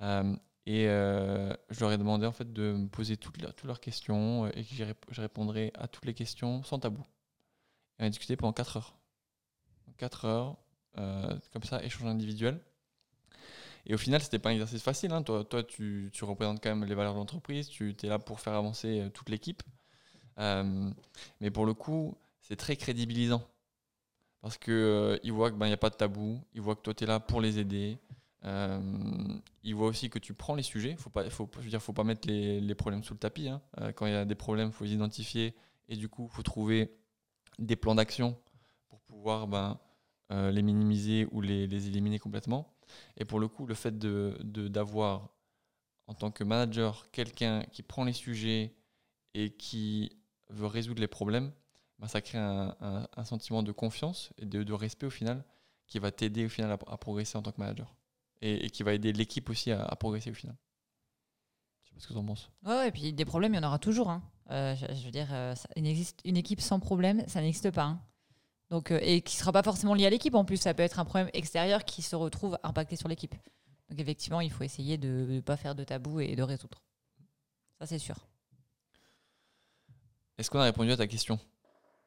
Euh, 0.00 0.36
et 0.66 0.84
je 1.70 1.80
leur 1.80 1.92
ai 1.92 1.98
demandé 1.98 2.26
en 2.26 2.32
fait 2.32 2.52
de 2.52 2.72
me 2.74 2.88
poser 2.88 3.16
toutes, 3.16 3.40
leurs- 3.64 3.80
questions 3.80 4.46
et 4.48 4.64
que 4.64 4.74
j'y 4.74 4.82
rép- 4.84 4.96
je 5.10 5.20
répondrai 5.22 5.72
à 5.74 5.88
toutes 5.88 6.04
les 6.04 6.12
questions 6.14 6.62
sans 6.62 6.78
tabou. 6.78 7.02
On 7.98 8.04
a 8.04 8.08
discuté 8.10 8.36
pendant 8.36 8.52
4 8.52 8.76
heures. 8.76 8.98
4 9.96 10.24
heures, 10.26 10.56
comme 10.94 11.62
ça, 11.64 11.82
échange 11.82 12.06
individuel. 12.06 12.60
Et 13.86 13.94
au 13.94 13.98
final, 13.98 14.20
c'était 14.20 14.38
pas 14.38 14.50
un 14.50 14.52
exercice 14.52 14.82
facile. 14.82 15.12
hein. 15.12 15.22
Toi, 15.22 15.44
tu, 15.64 16.10
représentes 16.22 16.62
quand 16.62 16.70
même 16.74 16.84
les 16.84 16.94
valeurs 16.94 17.14
de 17.14 17.18
l'entreprise, 17.18 17.68
tu 17.68 17.94
es 18.02 18.06
là 18.06 18.18
pour 18.18 18.40
faire 18.40 18.54
avancer 18.54 19.00
euh, 19.00 19.08
toute 19.08 19.28
l'équipe. 19.28 19.62
Euh, 20.38 20.90
mais 21.40 21.50
pour 21.50 21.66
le 21.66 21.74
coup, 21.74 22.16
c'est 22.40 22.56
très 22.56 22.76
crédibilisant. 22.76 23.42
Parce 24.40 24.56
qu'ils 24.56 25.32
voient 25.32 25.50
qu'il 25.50 25.58
n'y 25.58 25.72
a 25.72 25.76
pas 25.76 25.90
de 25.90 25.96
tabou, 25.96 26.40
ils 26.54 26.60
voient 26.60 26.76
que 26.76 26.82
toi, 26.82 26.94
tu 26.94 27.04
es 27.04 27.06
là 27.06 27.18
pour 27.20 27.40
les 27.40 27.58
aider. 27.58 27.98
Euh, 28.44 28.80
ils 29.64 29.74
voient 29.74 29.88
aussi 29.88 30.10
que 30.10 30.18
tu 30.18 30.32
prends 30.32 30.54
les 30.54 30.62
sujets. 30.62 30.94
Faut 30.96 31.10
pas, 31.10 31.28
faut, 31.28 31.48
je 31.56 31.64
veux 31.64 31.70
dire, 31.70 31.82
faut 31.82 31.92
pas 31.92 32.04
mettre 32.04 32.28
les, 32.28 32.74
problèmes 32.74 33.02
sous 33.02 33.14
le 33.14 33.18
tapis. 33.18 33.48
hein. 33.48 33.60
Euh, 33.80 33.92
quand 33.92 34.06
il 34.06 34.12
y 34.12 34.16
a 34.16 34.24
des 34.24 34.36
problèmes, 34.36 34.70
faut 34.70 34.84
les 34.84 34.92
identifier. 34.92 35.54
Et 35.88 35.96
du 35.96 36.08
coup, 36.08 36.28
faut 36.28 36.42
trouver 36.42 36.94
des 37.58 37.76
plans 37.76 37.94
d'action 37.94 38.38
pour 38.88 39.00
pouvoir 39.00 39.48
ben, 39.48 39.80
euh, 40.30 40.50
les 40.50 40.62
minimiser 40.62 41.26
ou 41.32 41.40
les 41.40 41.88
éliminer 41.88 42.18
complètement. 42.18 42.72
Et 43.16 43.24
pour 43.24 43.40
le 43.40 43.48
coup, 43.48 43.66
le 43.66 43.74
fait 43.74 43.98
de- 43.98 44.36
de- 44.42 44.68
d'avoir 44.68 45.30
en 46.06 46.14
tant 46.14 46.30
que 46.30 46.42
manager 46.44 47.10
quelqu'un 47.10 47.62
qui 47.72 47.82
prend 47.82 48.04
les 48.04 48.12
sujets 48.12 48.74
et 49.34 49.50
qui 49.50 50.16
veut 50.50 50.66
résoudre 50.66 51.00
les 51.00 51.06
problèmes, 51.08 51.52
ben, 51.98 52.08
ça 52.08 52.20
crée 52.20 52.38
un, 52.38 52.74
un- 52.80 53.24
sentiment 53.24 53.62
de 53.62 53.72
confiance 53.72 54.32
et 54.38 54.46
de, 54.46 54.62
de 54.62 54.72
respect 54.72 55.06
au 55.06 55.10
final 55.10 55.44
qui 55.86 55.98
va 55.98 56.10
t'aider 56.10 56.46
au 56.46 56.48
final 56.48 56.70
à, 56.72 56.96
progresser 56.96 57.36
en 57.36 57.42
tant 57.42 57.52
que 57.52 57.60
manager 57.60 57.94
et, 58.40 58.70
qui 58.70 58.82
va 58.82 58.94
aider 58.94 59.12
l'équipe 59.12 59.50
aussi 59.50 59.70
à, 59.72 59.84
progresser 59.96 60.30
au 60.30 60.34
final. 60.34 60.56
Je 61.82 61.88
sais 61.88 61.94
pas 61.94 62.00
ce 62.00 62.06
que 62.08 62.12
tu 62.12 62.18
en 62.18 62.24
penses. 62.24 62.50
Ouais, 62.64 62.72
ouais, 62.76 62.88
et 62.88 62.92
puis 62.92 63.12
des 63.12 63.24
problèmes, 63.24 63.54
il 63.54 63.56
y 63.56 63.60
en 63.60 63.66
aura 63.66 63.78
toujours. 63.78 64.10
hein. 64.10 64.22
Euh, 64.50 64.74
je, 64.76 65.04
veux 65.04 65.10
dire, 65.10 65.28
euh, 65.32 65.54
une 65.76 66.36
équipe 66.36 66.60
sans 66.60 66.80
problème, 66.80 67.24
ça 67.26 67.40
n'existe 67.42 67.70
pas. 67.70 67.84
hein. 67.84 68.00
Donc, 68.70 68.90
euh, 68.90 68.98
et 69.02 69.22
qui 69.22 69.36
ne 69.36 69.40
sera 69.40 69.52
pas 69.52 69.62
forcément 69.62 69.94
lié 69.94 70.06
à 70.06 70.10
l'équipe 70.10 70.34
en 70.34 70.44
plus, 70.44 70.58
ça 70.58 70.74
peut 70.74 70.82
être 70.82 70.98
un 70.98 71.04
problème 71.04 71.30
extérieur 71.32 71.84
qui 71.84 72.02
se 72.02 72.14
retrouve 72.16 72.58
impacté 72.62 72.96
sur 72.96 73.08
l'équipe. 73.08 73.34
Donc 73.88 73.98
effectivement, 73.98 74.40
il 74.40 74.50
faut 74.50 74.64
essayer 74.64 74.98
de 74.98 75.26
ne 75.28 75.40
pas 75.40 75.56
faire 75.56 75.74
de 75.74 75.84
tabou 75.84 76.20
et 76.20 76.36
de 76.36 76.42
résoudre. 76.42 76.82
Ça, 77.78 77.86
c'est 77.86 77.98
sûr. 77.98 78.16
Est-ce 80.36 80.50
qu'on 80.50 80.58
a 80.60 80.64
répondu 80.64 80.90
à 80.92 80.96
ta 80.96 81.06
question? 81.06 81.38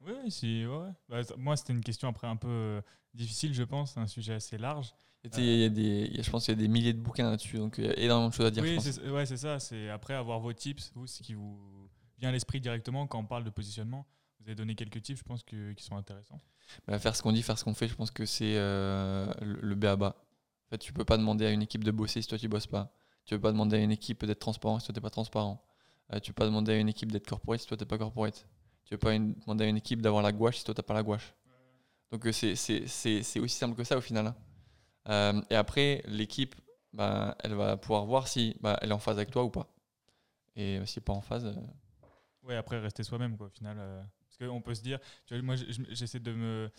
Oui, 0.01 0.13
oui, 0.23 0.31
si, 0.31 0.65
ouais. 0.65 0.89
Bah, 1.09 1.21
moi, 1.37 1.57
c'était 1.57 1.73
une 1.73 1.83
question 1.83 2.07
après 2.07 2.27
un 2.27 2.35
peu 2.35 2.47
euh, 2.47 2.81
difficile, 3.13 3.53
je 3.53 3.63
pense, 3.63 3.97
un 3.97 4.07
sujet 4.07 4.33
assez 4.33 4.57
large. 4.57 4.93
Il 5.23 5.43
y 5.43 5.65
a 5.65 5.69
des, 5.69 6.07
il 6.09 6.15
y 6.15 6.19
a- 6.19 6.23
Je 6.23 6.31
pense 6.31 6.45
qu'il 6.45 6.53
y 6.53 6.57
a 6.57 6.59
des 6.61 6.67
milliers 6.67 6.93
de 6.93 6.99
bouquins 6.99 7.29
là-dessus, 7.29 7.57
donc 7.57 7.75
il 7.77 7.85
y 7.85 7.89
a 7.89 7.97
énormément 7.99 8.29
de 8.29 8.33
choses 8.33 8.47
à 8.47 8.51
dire. 8.51 8.63
oui, 8.63 8.75
pense. 8.75 8.89
c'est 8.89 9.09
ouais, 9.09 9.25
c'est 9.25 9.37
ça. 9.37 9.59
C'est 9.59 9.89
après 9.89 10.15
avoir 10.15 10.39
vos 10.39 10.51
tips, 10.53 10.91
vous, 10.95 11.05
ce 11.05 11.21
qui 11.21 11.35
vous 11.35 11.89
vient 12.17 12.29
à 12.29 12.31
l'esprit 12.31 12.59
directement 12.59 13.05
quand 13.05 13.19
on 13.19 13.25
parle 13.25 13.43
de 13.43 13.51
positionnement. 13.51 14.07
Vous 14.41 14.47
avez 14.49 14.55
donné 14.55 14.73
quelques 14.75 15.01
tips, 15.03 15.19
je 15.19 15.23
pense, 15.23 15.43
que, 15.43 15.73
qui 15.73 15.83
sont 15.83 15.95
intéressants. 15.95 16.41
Bah, 16.87 16.97
faire 16.97 17.15
ce 17.15 17.21
qu'on 17.21 17.31
dit, 17.31 17.43
faire 17.43 17.57
ce 17.59 17.63
qu'on 17.63 17.73
fait, 17.75 17.87
je 17.87 17.95
pense 17.95 18.09
que 18.11 18.25
c'est 18.25 18.55
euh, 18.57 19.31
le, 19.41 19.59
le 19.61 19.75
B 19.75 19.85
à 19.85 19.95
bas. 19.95 20.15
En 20.17 20.69
fait, 20.71 20.77
tu 20.79 20.93
peux 20.93 21.05
pas 21.05 21.17
demander 21.17 21.45
à 21.45 21.51
une 21.51 21.61
équipe 21.61 21.83
de 21.83 21.91
bosser 21.91 22.21
si 22.21 22.27
toi 22.27 22.37
tu 22.39 22.47
bosses 22.47 22.65
pas. 22.67 22.91
Tu 23.25 23.35
peux 23.35 23.41
pas 23.41 23.51
demander 23.51 23.77
à 23.77 23.79
une 23.79 23.91
équipe 23.91 24.25
d'être 24.25 24.39
transparent 24.39 24.79
si 24.79 24.87
toi 24.87 24.93
t'es 24.95 25.01
pas 25.01 25.09
transparent. 25.11 25.63
Euh, 26.13 26.19
tu 26.19 26.33
peux 26.33 26.39
pas 26.41 26.45
demander 26.47 26.71
à 26.73 26.77
une 26.77 26.89
équipe 26.89 27.11
d'être 27.11 27.27
corporate 27.27 27.59
si 27.61 27.67
toi 27.67 27.77
t'es 27.77 27.85
pas 27.85 27.97
corporate. 27.99 28.47
Tu 28.85 28.95
peux 28.95 28.97
pas 28.97 29.13
une- 29.13 29.33
demander 29.35 29.65
à 29.65 29.67
une 29.67 29.77
équipe 29.77 30.01
d'avoir 30.01 30.23
la 30.23 30.31
gouache 30.31 30.57
si 30.57 30.63
toi 30.63 30.73
t'as 30.73 30.81
pas 30.81 30.93
la 30.95 31.03
gouache. 31.03 31.35
Donc 32.11 32.25
euh, 32.25 32.31
c'est- 32.31 32.53
aussi 33.39 33.49
simple 33.49 33.75
que 33.75 33.83
ça 33.83 33.97
au 33.97 34.01
final. 34.01 34.27
hein. 34.27 34.35
Euh, 35.09 35.41
et 35.49 35.55
après, 35.55 36.01
l'équipe, 36.07 36.55
bah, 36.93 37.35
elle 37.43 37.53
va 37.53 37.77
pouvoir 37.77 38.05
voir 38.05 38.27
si 38.27 38.55
bah, 38.59 38.77
elle 38.81 38.89
est 38.89 38.93
en 38.93 38.99
phase 38.99 39.17
avec 39.17 39.29
toi 39.31 39.43
ou 39.43 39.49
pas. 39.49 39.67
Et 40.55 40.79
si 40.85 40.99
pas 40.99 41.13
en 41.13 41.21
phase, 41.21 41.53
Ouais, 42.43 42.55
après, 42.55 42.79
rester 42.79 43.03
soi-même, 43.03 43.37
quoi, 43.37 43.47
au 43.47 43.49
final. 43.51 43.77
Qu'on 44.47 44.61
peut 44.61 44.75
se 44.75 44.81
dire, 44.81 44.99
tu 45.25 45.33
vois, 45.35 45.43
moi, 45.43 45.55
je- 45.55 45.65
je- 45.71 45.81
j'essaie 45.93 46.19
de 46.19 46.33
me, 46.33 46.69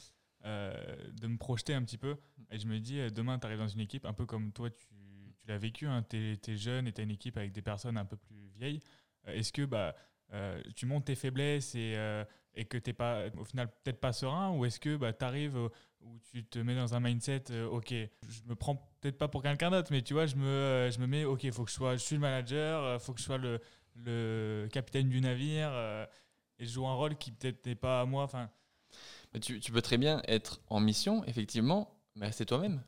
euh, 0.45 0.75
de 1.21 1.26
me 1.28 1.37
projeter 1.38 1.75
un 1.75 1.83
petit 1.85 1.99
peu. 1.99 2.16
Et 2.50 2.59
je 2.59 2.66
me 2.66 2.78
dis, 2.78 2.99
euh, 2.99 3.11
demain, 3.11 3.38
tu 3.38 3.47
arrives 3.47 3.59
dans 3.59 3.69
une 3.69 3.81
équipe, 3.81 4.04
un 4.07 4.12
peu 4.12 4.26
comme 4.26 4.52
toi, 4.52 4.71
tu, 4.71 4.87
l'as 5.49 5.59
vécu. 5.59 5.87
Hein, 5.87 6.04
tu 6.09 6.38
es, 6.49 6.57
jeune 6.57 6.87
et 6.87 6.92
tu 6.92 7.00
as 7.00 7.04
une 7.04 7.11
équipe 7.11 7.37
avec 7.37 7.52
des 7.52 7.62
personnes 7.62 7.97
un 7.97 8.04
peu 8.04 8.16
plus 8.16 8.49
vieilles. 8.57 8.81
Euh, 9.28 9.33
Est-ce 9.35 9.52
que 9.52 9.64
bah, 9.64 9.95
tu 10.76 10.87
montes 10.87 11.04
tes 11.07 11.14
faiblesses 11.14 11.75
et, 11.75 11.92
euh, 11.97 12.25
et 12.54 12.64
que 12.64 12.78
tu 12.78 12.90
n'es 12.90 12.95
pas, 12.95 13.26
au 13.37 13.45
final, 13.45 13.69
peut-être 13.83 14.00
pas 14.00 14.12
serein 14.12 14.50
Ou 14.52 14.64
est-ce 14.64 14.81
que 14.81 14.97
bah, 14.97 15.12
tu 15.12 15.25
arrives 15.25 15.69
où 16.00 16.19
tu 16.31 16.45
te 16.45 16.59
mets 16.59 16.75
dans 16.75 16.95
un 16.95 17.00
mindset, 17.00 17.45
ok, 17.71 17.90
je 17.92 18.42
me 18.47 18.54
prends 18.57 18.76
peut-être 19.00 19.19
pas 19.19 19.28
pour 19.28 19.42
quelqu'un 19.42 19.71
d'autre, 19.71 19.88
mais 19.92 20.02
tu 20.02 20.14
vois, 20.14 20.26
je 20.26 20.35
me, 20.37 20.90
je 20.92 20.99
me 21.00 21.07
mets, 21.07 21.25
ok, 21.25 21.49
faut 21.52 21.64
que 21.64 21.71
je 21.71 21.76
sois, 21.76 21.97
je 21.97 22.02
suis 22.02 22.16
le 22.16 22.21
manager, 22.21 23.00
faut 23.00 23.12
que 23.12 23.21
je 23.21 23.25
sois 23.25 23.38
le, 23.38 23.61
le 23.95 24.69
capitaine 24.73 25.09
du 25.09 25.21
navire 25.21 25.71
et 26.59 26.66
je 26.66 26.73
joue 26.73 26.87
un 26.87 26.94
rôle 26.94 27.16
qui 27.16 27.32
peut-être 27.32 27.64
n'est 27.66 27.75
pas 27.75 28.00
à 28.00 28.04
moi. 28.04 28.25
Enfin, 28.25 28.49
mais 29.35 29.40
tu, 29.40 29.61
tu 29.61 29.73
peux 29.73 29.82
très 29.82 29.99
bien 29.99 30.23
être 30.28 30.61
en 30.68 30.80
mission, 30.80 31.25
effectivement, 31.26 31.94
mais 32.16 32.26
rester 32.26 32.44
toi-même. 32.47 32.82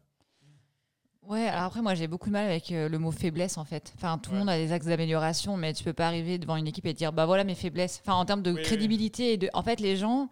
Ouais, 1.23 1.49
alors 1.49 1.63
après, 1.65 1.81
moi, 1.81 1.95
j'ai 1.95 2.07
beaucoup 2.07 2.27
de 2.29 2.33
mal 2.33 2.45
avec 2.47 2.71
euh, 2.71 2.87
le 2.87 2.99
mot 2.99 3.11
faiblesse, 3.11 3.57
en 3.57 3.65
fait. 3.65 3.95
Enfin, 3.97 4.19
tout 4.19 4.31
le 4.31 4.35
Ouais. 4.37 4.41
monde 4.41 4.51
a 4.51 4.59
des 4.59 4.73
axes 4.73 4.85
d'amélioration, 4.87 5.57
mais 5.57 5.73
tu 5.73 5.83
peux 5.83 5.95
pas 5.95 6.07
arriver 6.07 6.37
devant 6.39 6.57
une 6.57 6.67
équipe 6.67 6.85
et 6.85 6.93
dire, 6.93 7.15
bah 7.15 7.25
voilà 7.25 7.45
mes 7.45 7.55
faiblesses. 7.55 8.01
Enfin, 8.05 8.13
en 8.15 8.27
termes 8.27 8.43
de 8.43 8.51
Oui, 8.51 8.59
oui. 8.59 8.63
crédibilité 8.63 9.33
et 9.33 9.37
de. 9.39 9.49
En 9.55 9.63
fait, 9.63 9.81
les 9.81 9.97
gens, 9.97 10.29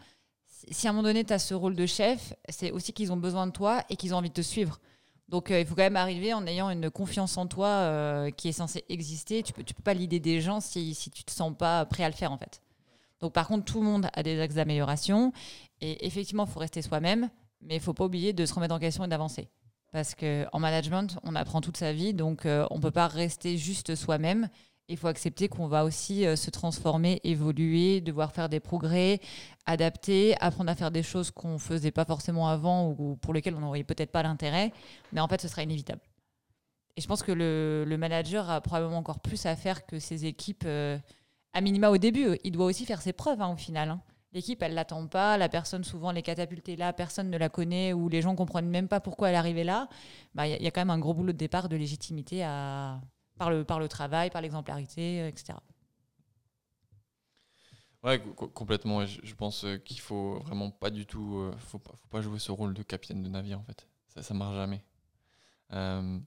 si 0.46 0.66
si 0.74 0.86
à 0.86 0.90
un 0.90 0.92
moment 0.92 1.04
donné, 1.08 1.24
tu 1.24 1.32
as 1.32 1.38
ce 1.38 1.54
rôle 1.54 1.76
de 1.76 1.86
chef, 1.86 2.34
c'est 2.50 2.70
aussi 2.72 2.92
qu'ils 2.92 3.10
ont 3.10 3.16
besoin 3.16 3.46
de 3.46 3.52
toi 3.52 3.82
et 3.88 3.96
qu'ils 3.96 4.12
ont 4.14 4.18
envie 4.18 4.28
de 4.28 4.34
te 4.34 4.42
suivre. 4.42 4.80
Donc, 5.28 5.50
euh, 5.50 5.60
il 5.60 5.66
faut 5.66 5.74
quand 5.74 5.82
même 5.82 5.96
arriver 5.96 6.34
en 6.34 6.46
ayant 6.46 6.68
une 6.68 6.90
confiance 6.90 7.38
en 7.38 7.46
toi 7.46 7.68
euh, 7.68 8.30
qui 8.30 8.48
est 8.48 8.52
censée 8.52 8.84
exister. 8.90 9.42
Tu 9.42 9.54
peux, 9.54 9.64
tu 9.64 9.72
peux 9.72 9.82
pas 9.82 9.94
l'idée 9.94 10.20
des 10.20 10.42
gens 10.42 10.60
si, 10.60 10.94
si 10.94 11.10
tu 11.10 11.24
te 11.24 11.30
sens 11.32 11.56
pas 11.56 11.86
prêt 11.86 12.04
à 12.04 12.10
le 12.10 12.14
faire, 12.14 12.32
en 12.32 12.36
fait. 12.36 12.60
Donc, 13.22 13.32
par 13.32 13.46
contre, 13.46 13.64
tout 13.64 13.80
le 13.80 13.86
monde 13.86 14.08
a 14.12 14.22
des 14.22 14.38
axes 14.40 14.56
d'amélioration. 14.56 15.32
Et 15.80 16.04
effectivement, 16.06 16.44
il 16.44 16.50
faut 16.50 16.60
rester 16.60 16.82
soi-même, 16.82 17.30
mais 17.62 17.76
il 17.76 17.80
faut 17.80 17.94
pas 17.94 18.04
oublier 18.04 18.32
de 18.32 18.44
se 18.44 18.52
remettre 18.52 18.74
en 18.74 18.78
question 18.80 19.04
et 19.04 19.08
d'avancer. 19.08 19.48
Parce 19.92 20.14
qu'en 20.14 20.58
management, 20.58 21.18
on 21.22 21.36
apprend 21.36 21.60
toute 21.60 21.76
sa 21.76 21.92
vie, 21.92 22.14
donc 22.14 22.46
euh, 22.46 22.66
on 22.70 22.76
ne 22.76 22.82
peut 22.82 22.90
pas 22.90 23.06
rester 23.06 23.56
juste 23.56 23.94
soi-même. 23.94 24.48
Il 24.88 24.96
faut 24.96 25.06
accepter 25.06 25.48
qu'on 25.48 25.68
va 25.68 25.84
aussi 25.84 26.26
euh, 26.26 26.34
se 26.34 26.50
transformer, 26.50 27.20
évoluer, 27.22 28.00
devoir 28.00 28.32
faire 28.32 28.48
des 28.48 28.58
progrès, 28.58 29.20
adapter, 29.66 30.34
apprendre 30.40 30.70
à 30.70 30.74
faire 30.74 30.90
des 30.90 31.04
choses 31.04 31.30
qu'on 31.30 31.52
ne 31.52 31.58
faisait 31.58 31.92
pas 31.92 32.04
forcément 32.04 32.48
avant 32.48 32.88
ou 32.88 33.16
pour 33.16 33.32
lesquelles 33.34 33.54
on 33.54 33.60
n'aurait 33.60 33.84
peut-être 33.84 34.10
pas 34.10 34.24
l'intérêt. 34.24 34.72
Mais 35.12 35.20
en 35.20 35.28
fait, 35.28 35.40
ce 35.40 35.46
sera 35.46 35.62
inévitable. 35.62 36.00
Et 36.96 37.00
je 37.00 37.06
pense 37.06 37.22
que 37.22 37.32
le, 37.32 37.84
le 37.86 37.96
manager 37.96 38.50
a 38.50 38.60
probablement 38.60 38.98
encore 38.98 39.20
plus 39.20 39.46
à 39.46 39.54
faire 39.54 39.86
que 39.86 39.98
ses 39.98 40.26
équipes, 40.26 40.64
euh, 40.66 40.98
à 41.52 41.61
minima 41.61 41.90
au 41.90 41.99
début. 41.99 42.38
Il 42.44 42.52
doit 42.52 42.66
aussi 42.66 42.85
faire 42.87 43.02
ses 43.02 43.12
preuves 43.12 43.40
hein, 43.40 43.52
au 43.52 43.56
final. 43.56 43.90
hein. 43.90 44.00
L'équipe, 44.32 44.62
elle 44.62 44.75
l'attend 44.75 45.06
pas. 45.09 45.37
La 45.37 45.49
personne, 45.50 45.85
souvent, 45.85 46.11
les 46.11 46.23
catapultée 46.23 46.76
là, 46.76 46.92
personne 46.94 47.28
ne 47.30 47.37
la 47.38 47.49
connaît 47.50 47.92
ou 47.92 48.09
les 48.09 48.23
gens 48.23 48.35
comprennent 48.35 48.68
même 48.71 48.88
pas 48.88 49.00
pourquoi 49.00 49.28
elle 49.28 49.35
est 49.35 49.38
arrivée 49.38 49.64
là. 49.64 49.88
Bah, 50.35 50.47
Il 50.47 50.50
y, 50.50 50.54
a- 50.54 50.56
il 50.56 50.62
y 50.62 50.66
a 50.66 50.71
quand 50.71 50.80
même 50.80 50.90
un 50.90 50.99
gros 50.99 51.12
boulot 51.14 51.32
de 51.32 51.38
départ 51.38 51.68
de 51.68 51.76
légitimité 51.76 52.40
par, 53.38 53.50
le, 53.50 53.64
travail, 53.88 54.30
par 54.30 54.40
l'exemplarité, 54.40 55.21
euh, 55.23 55.28
etc. 55.28 55.59
Ouais, 58.02 58.21
co- 58.21 58.32
co- 58.35 58.49
complètement. 58.49 59.04
Je, 59.06 59.35
pense 59.35 59.64
euh, 59.64 59.76
qu'il 59.78 60.00
faut 60.00 60.40
vraiment 60.40 60.71
pas 60.71 60.90
du 60.90 61.06
tout. 61.06 61.37
euh, 61.38 61.54
faut, 61.59 61.78
pas, 61.78 61.92
faut 62.00 62.09
pas 62.09 62.21
jouer 62.21 62.38
ce 62.38 62.50
rôle 62.52 62.75
de 62.75 62.82
capitaine 62.82 63.23
de 63.23 63.28
navire 63.28 63.61
en 63.61 63.64
fait. 63.64 63.87
Ça, 64.09 64.23
ça 64.23 64.35
marche 64.35 64.56
jamais. 64.56 64.82
Euh, 65.73 66.18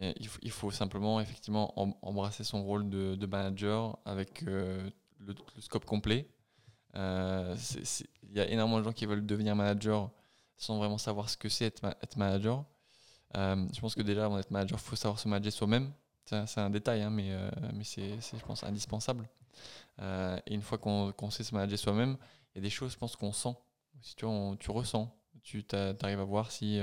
il, 0.00 0.50
faut, 0.50 0.70
simplement 0.70 1.20
effectivement 1.20 1.72
em- 1.76 1.94
embrasser 2.02 2.44
son 2.44 2.64
rôle 2.64 2.88
de, 2.88 3.26
manager 3.26 3.98
avec 4.04 4.42
euh, 4.44 4.88
le, 5.18 5.34
scope 5.60 5.84
complet. 5.84 6.28
Euh, 6.94 7.56
Il 8.28 8.36
y 8.36 8.40
a 8.40 8.48
énormément 8.48 8.78
de 8.78 8.84
gens 8.84 8.92
qui 8.92 9.06
veulent 9.06 9.24
devenir 9.24 9.54
manager 9.54 10.10
sans 10.56 10.78
vraiment 10.78 10.98
savoir 10.98 11.28
ce 11.28 11.36
que 11.36 11.48
c'est 11.48 11.66
être, 11.66 11.82
ma- 11.82 11.96
être 12.02 12.16
manager. 12.16 12.64
Euh, 13.36 13.66
je 13.72 13.80
pense 13.80 13.94
que 13.94 14.02
déjà 14.02 14.26
avant 14.26 14.36
d'être 14.36 14.50
manager, 14.50 14.78
il 14.78 14.82
faut 14.82 14.96
savoir 14.96 15.18
se 15.18 15.28
manager 15.28 15.52
soi-même. 15.52 15.92
C'est 16.24 16.60
un, 16.60 16.70
détail, 16.70 17.02
hein, 17.02 17.10
mais, 17.10 17.34
c'est, 17.82 18.14
je 18.20 18.44
pense, 18.44 18.62
indispensable. 18.62 19.28
Et 19.98 20.54
une 20.54 20.62
fois 20.62 20.78
qu'on 20.78 21.30
sait 21.30 21.42
se 21.42 21.54
manager 21.54 21.78
soi-même, 21.78 22.16
il 22.54 22.58
y 22.58 22.60
a 22.60 22.62
des 22.62 22.70
choses, 22.70 22.92
je 22.92 22.96
pense, 22.96 23.16
qu'on 23.16 23.32
sent. 23.32 23.54
Si 24.00 24.16
tu, 24.16 24.24
ressens, 24.24 25.14
tu 25.42 25.64
arrives 25.74 26.20
à 26.20 26.24
voir 26.24 26.50
si 26.50 26.80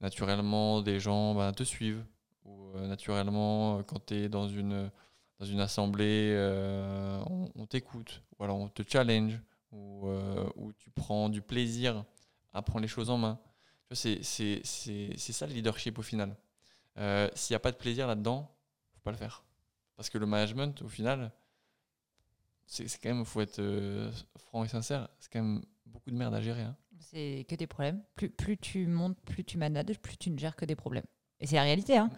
naturellement 0.00 0.82
des 0.82 1.00
gens 1.00 1.34
bah, 1.34 1.52
te 1.52 1.62
suivent, 1.62 2.04
où 2.44 2.70
euh, 2.74 2.86
naturellement, 2.86 3.78
euh, 3.78 3.82
quand 3.82 4.06
tu 4.06 4.14
es 4.14 4.28
dans 4.28 4.48
une, 4.48 4.90
dans 5.38 5.46
une 5.46 5.60
assemblée, 5.60 6.32
euh, 6.34 7.22
on, 7.54 7.66
t'écoute, 7.66 8.22
ou 8.38 8.44
alors 8.44 8.56
on 8.56 8.68
te 8.68 8.82
challenge, 8.86 9.40
ou, 9.72 10.08
ou 10.56 10.72
tu 10.72 10.90
prends 10.90 11.28
du 11.28 11.42
plaisir 11.42 12.04
à 12.52 12.60
prendre 12.60 12.80
les 12.80 12.88
choses 12.88 13.08
en 13.08 13.18
main. 13.18 13.38
C'est 13.92 14.22
ça 14.24 15.46
le 15.46 15.52
leadership 15.52 15.98
au 15.98 16.02
final. 16.02 16.36
S'il 17.34 17.54
n'y 17.54 17.56
a 17.56 17.60
pas 17.60 17.70
de 17.70 17.76
plaisir 17.76 18.08
là-dedans, 18.08 18.50
faut 18.92 19.00
pas 19.00 19.12
le 19.12 19.16
faire. 19.16 19.44
Parce 19.96 20.10
que 20.10 20.18
le 20.18 20.26
management, 20.26 20.82
au 20.82 20.88
final, 20.88 21.30
c'est 22.66 22.86
quand 23.00 23.10
même, 23.10 23.24
faut 23.24 23.40
être 23.40 23.62
franc 24.38 24.64
et 24.64 24.68
sincère, 24.68 25.08
c'est 25.20 25.32
quand 25.32 25.42
même 25.42 25.62
beaucoup 25.86 26.10
de 26.10 26.16
merde 26.16 26.34
à 26.34 26.40
gérer. 26.40 26.62
hein. 26.62 26.76
C'est 27.00 27.46
que 27.48 27.54
des 27.54 27.66
problèmes. 27.66 28.02
Plus, 28.14 28.30
plus 28.30 28.56
tu 28.56 28.86
montes, 28.86 29.18
plus 29.22 29.44
tu 29.44 29.58
manages, 29.58 29.98
plus 30.00 30.16
tu 30.16 30.30
ne 30.30 30.38
gères 30.38 30.54
que 30.56 30.64
des 30.64 30.76
problèmes. 30.76 31.04
Et 31.40 31.46
c'est 31.46 31.56
la 31.56 31.62
réalité. 31.62 31.96
Hein. 31.96 32.10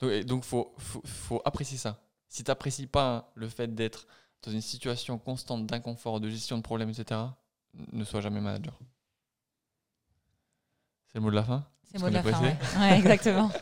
Donc, 0.00 0.24
donc 0.24 0.44
faut, 0.44 0.72
faut, 0.78 1.02
faut 1.04 1.42
apprécier 1.44 1.76
ça. 1.76 2.00
Si 2.28 2.44
tu 2.44 2.50
n'apprécies 2.50 2.86
pas 2.86 3.32
le 3.34 3.48
fait 3.48 3.74
d'être 3.74 4.06
dans 4.42 4.52
une 4.52 4.60
situation 4.60 5.18
constante 5.18 5.66
d'inconfort, 5.66 6.20
de 6.20 6.30
gestion 6.30 6.56
de 6.56 6.62
problèmes, 6.62 6.90
etc., 6.90 7.20
ne 7.92 8.04
sois 8.04 8.20
jamais 8.20 8.40
manager. 8.40 8.78
C'est 11.08 11.18
le 11.18 11.22
mot 11.22 11.30
de 11.30 11.34
la 11.34 11.42
fin? 11.42 11.66
C'est 11.84 11.98
le 11.98 12.04
mot 12.04 12.08
de 12.08 12.14
la 12.14 12.22
fin. 12.22 12.40
Ouais. 12.40 12.56
Ouais, 12.78 12.98
exactement. 12.98 13.50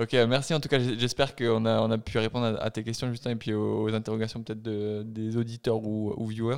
Ok, 0.00 0.14
merci 0.14 0.54
en 0.54 0.60
tout 0.60 0.68
cas. 0.70 0.78
J'espère 0.78 1.36
qu'on 1.36 1.66
a, 1.66 1.80
on 1.80 1.90
a 1.90 1.98
pu 1.98 2.16
répondre 2.18 2.46
à, 2.46 2.62
à 2.64 2.70
tes 2.70 2.82
questions, 2.82 3.10
Justin, 3.10 3.32
et 3.32 3.36
puis 3.36 3.52
aux, 3.52 3.82
aux 3.82 3.94
interrogations 3.94 4.42
peut-être 4.42 4.62
de, 4.62 5.02
des 5.06 5.36
auditeurs 5.36 5.84
ou, 5.84 6.14
ou 6.16 6.26
viewers. 6.26 6.56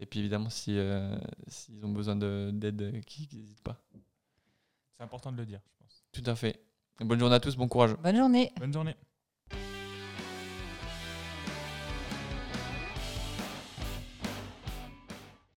Et 0.00 0.06
puis 0.06 0.20
évidemment, 0.20 0.50
si, 0.50 0.78
euh, 0.78 1.16
s'ils 1.48 1.84
ont 1.84 1.92
besoin 1.92 2.14
de- 2.16 2.50
d'aide, 2.52 2.82
euh, 2.82 3.00
qu'ils 3.00 3.28
n'hésitent 3.36 3.62
pas. 3.62 3.76
C'est 4.96 5.02
important 5.02 5.32
de 5.32 5.36
le 5.38 5.46
dire, 5.46 5.60
je 5.64 5.72
pense. 5.84 6.04
Tout 6.12 6.22
à 6.30 6.34
fait. 6.34 6.60
Bonne 7.00 7.18
journée 7.18 7.34
à 7.36 7.40
tous, 7.40 7.56
bon 7.56 7.68
courage. 7.68 7.94
Bonne 8.02 8.16
journée. 8.16 8.52
Bonne 8.58 8.72
journée. 8.72 8.94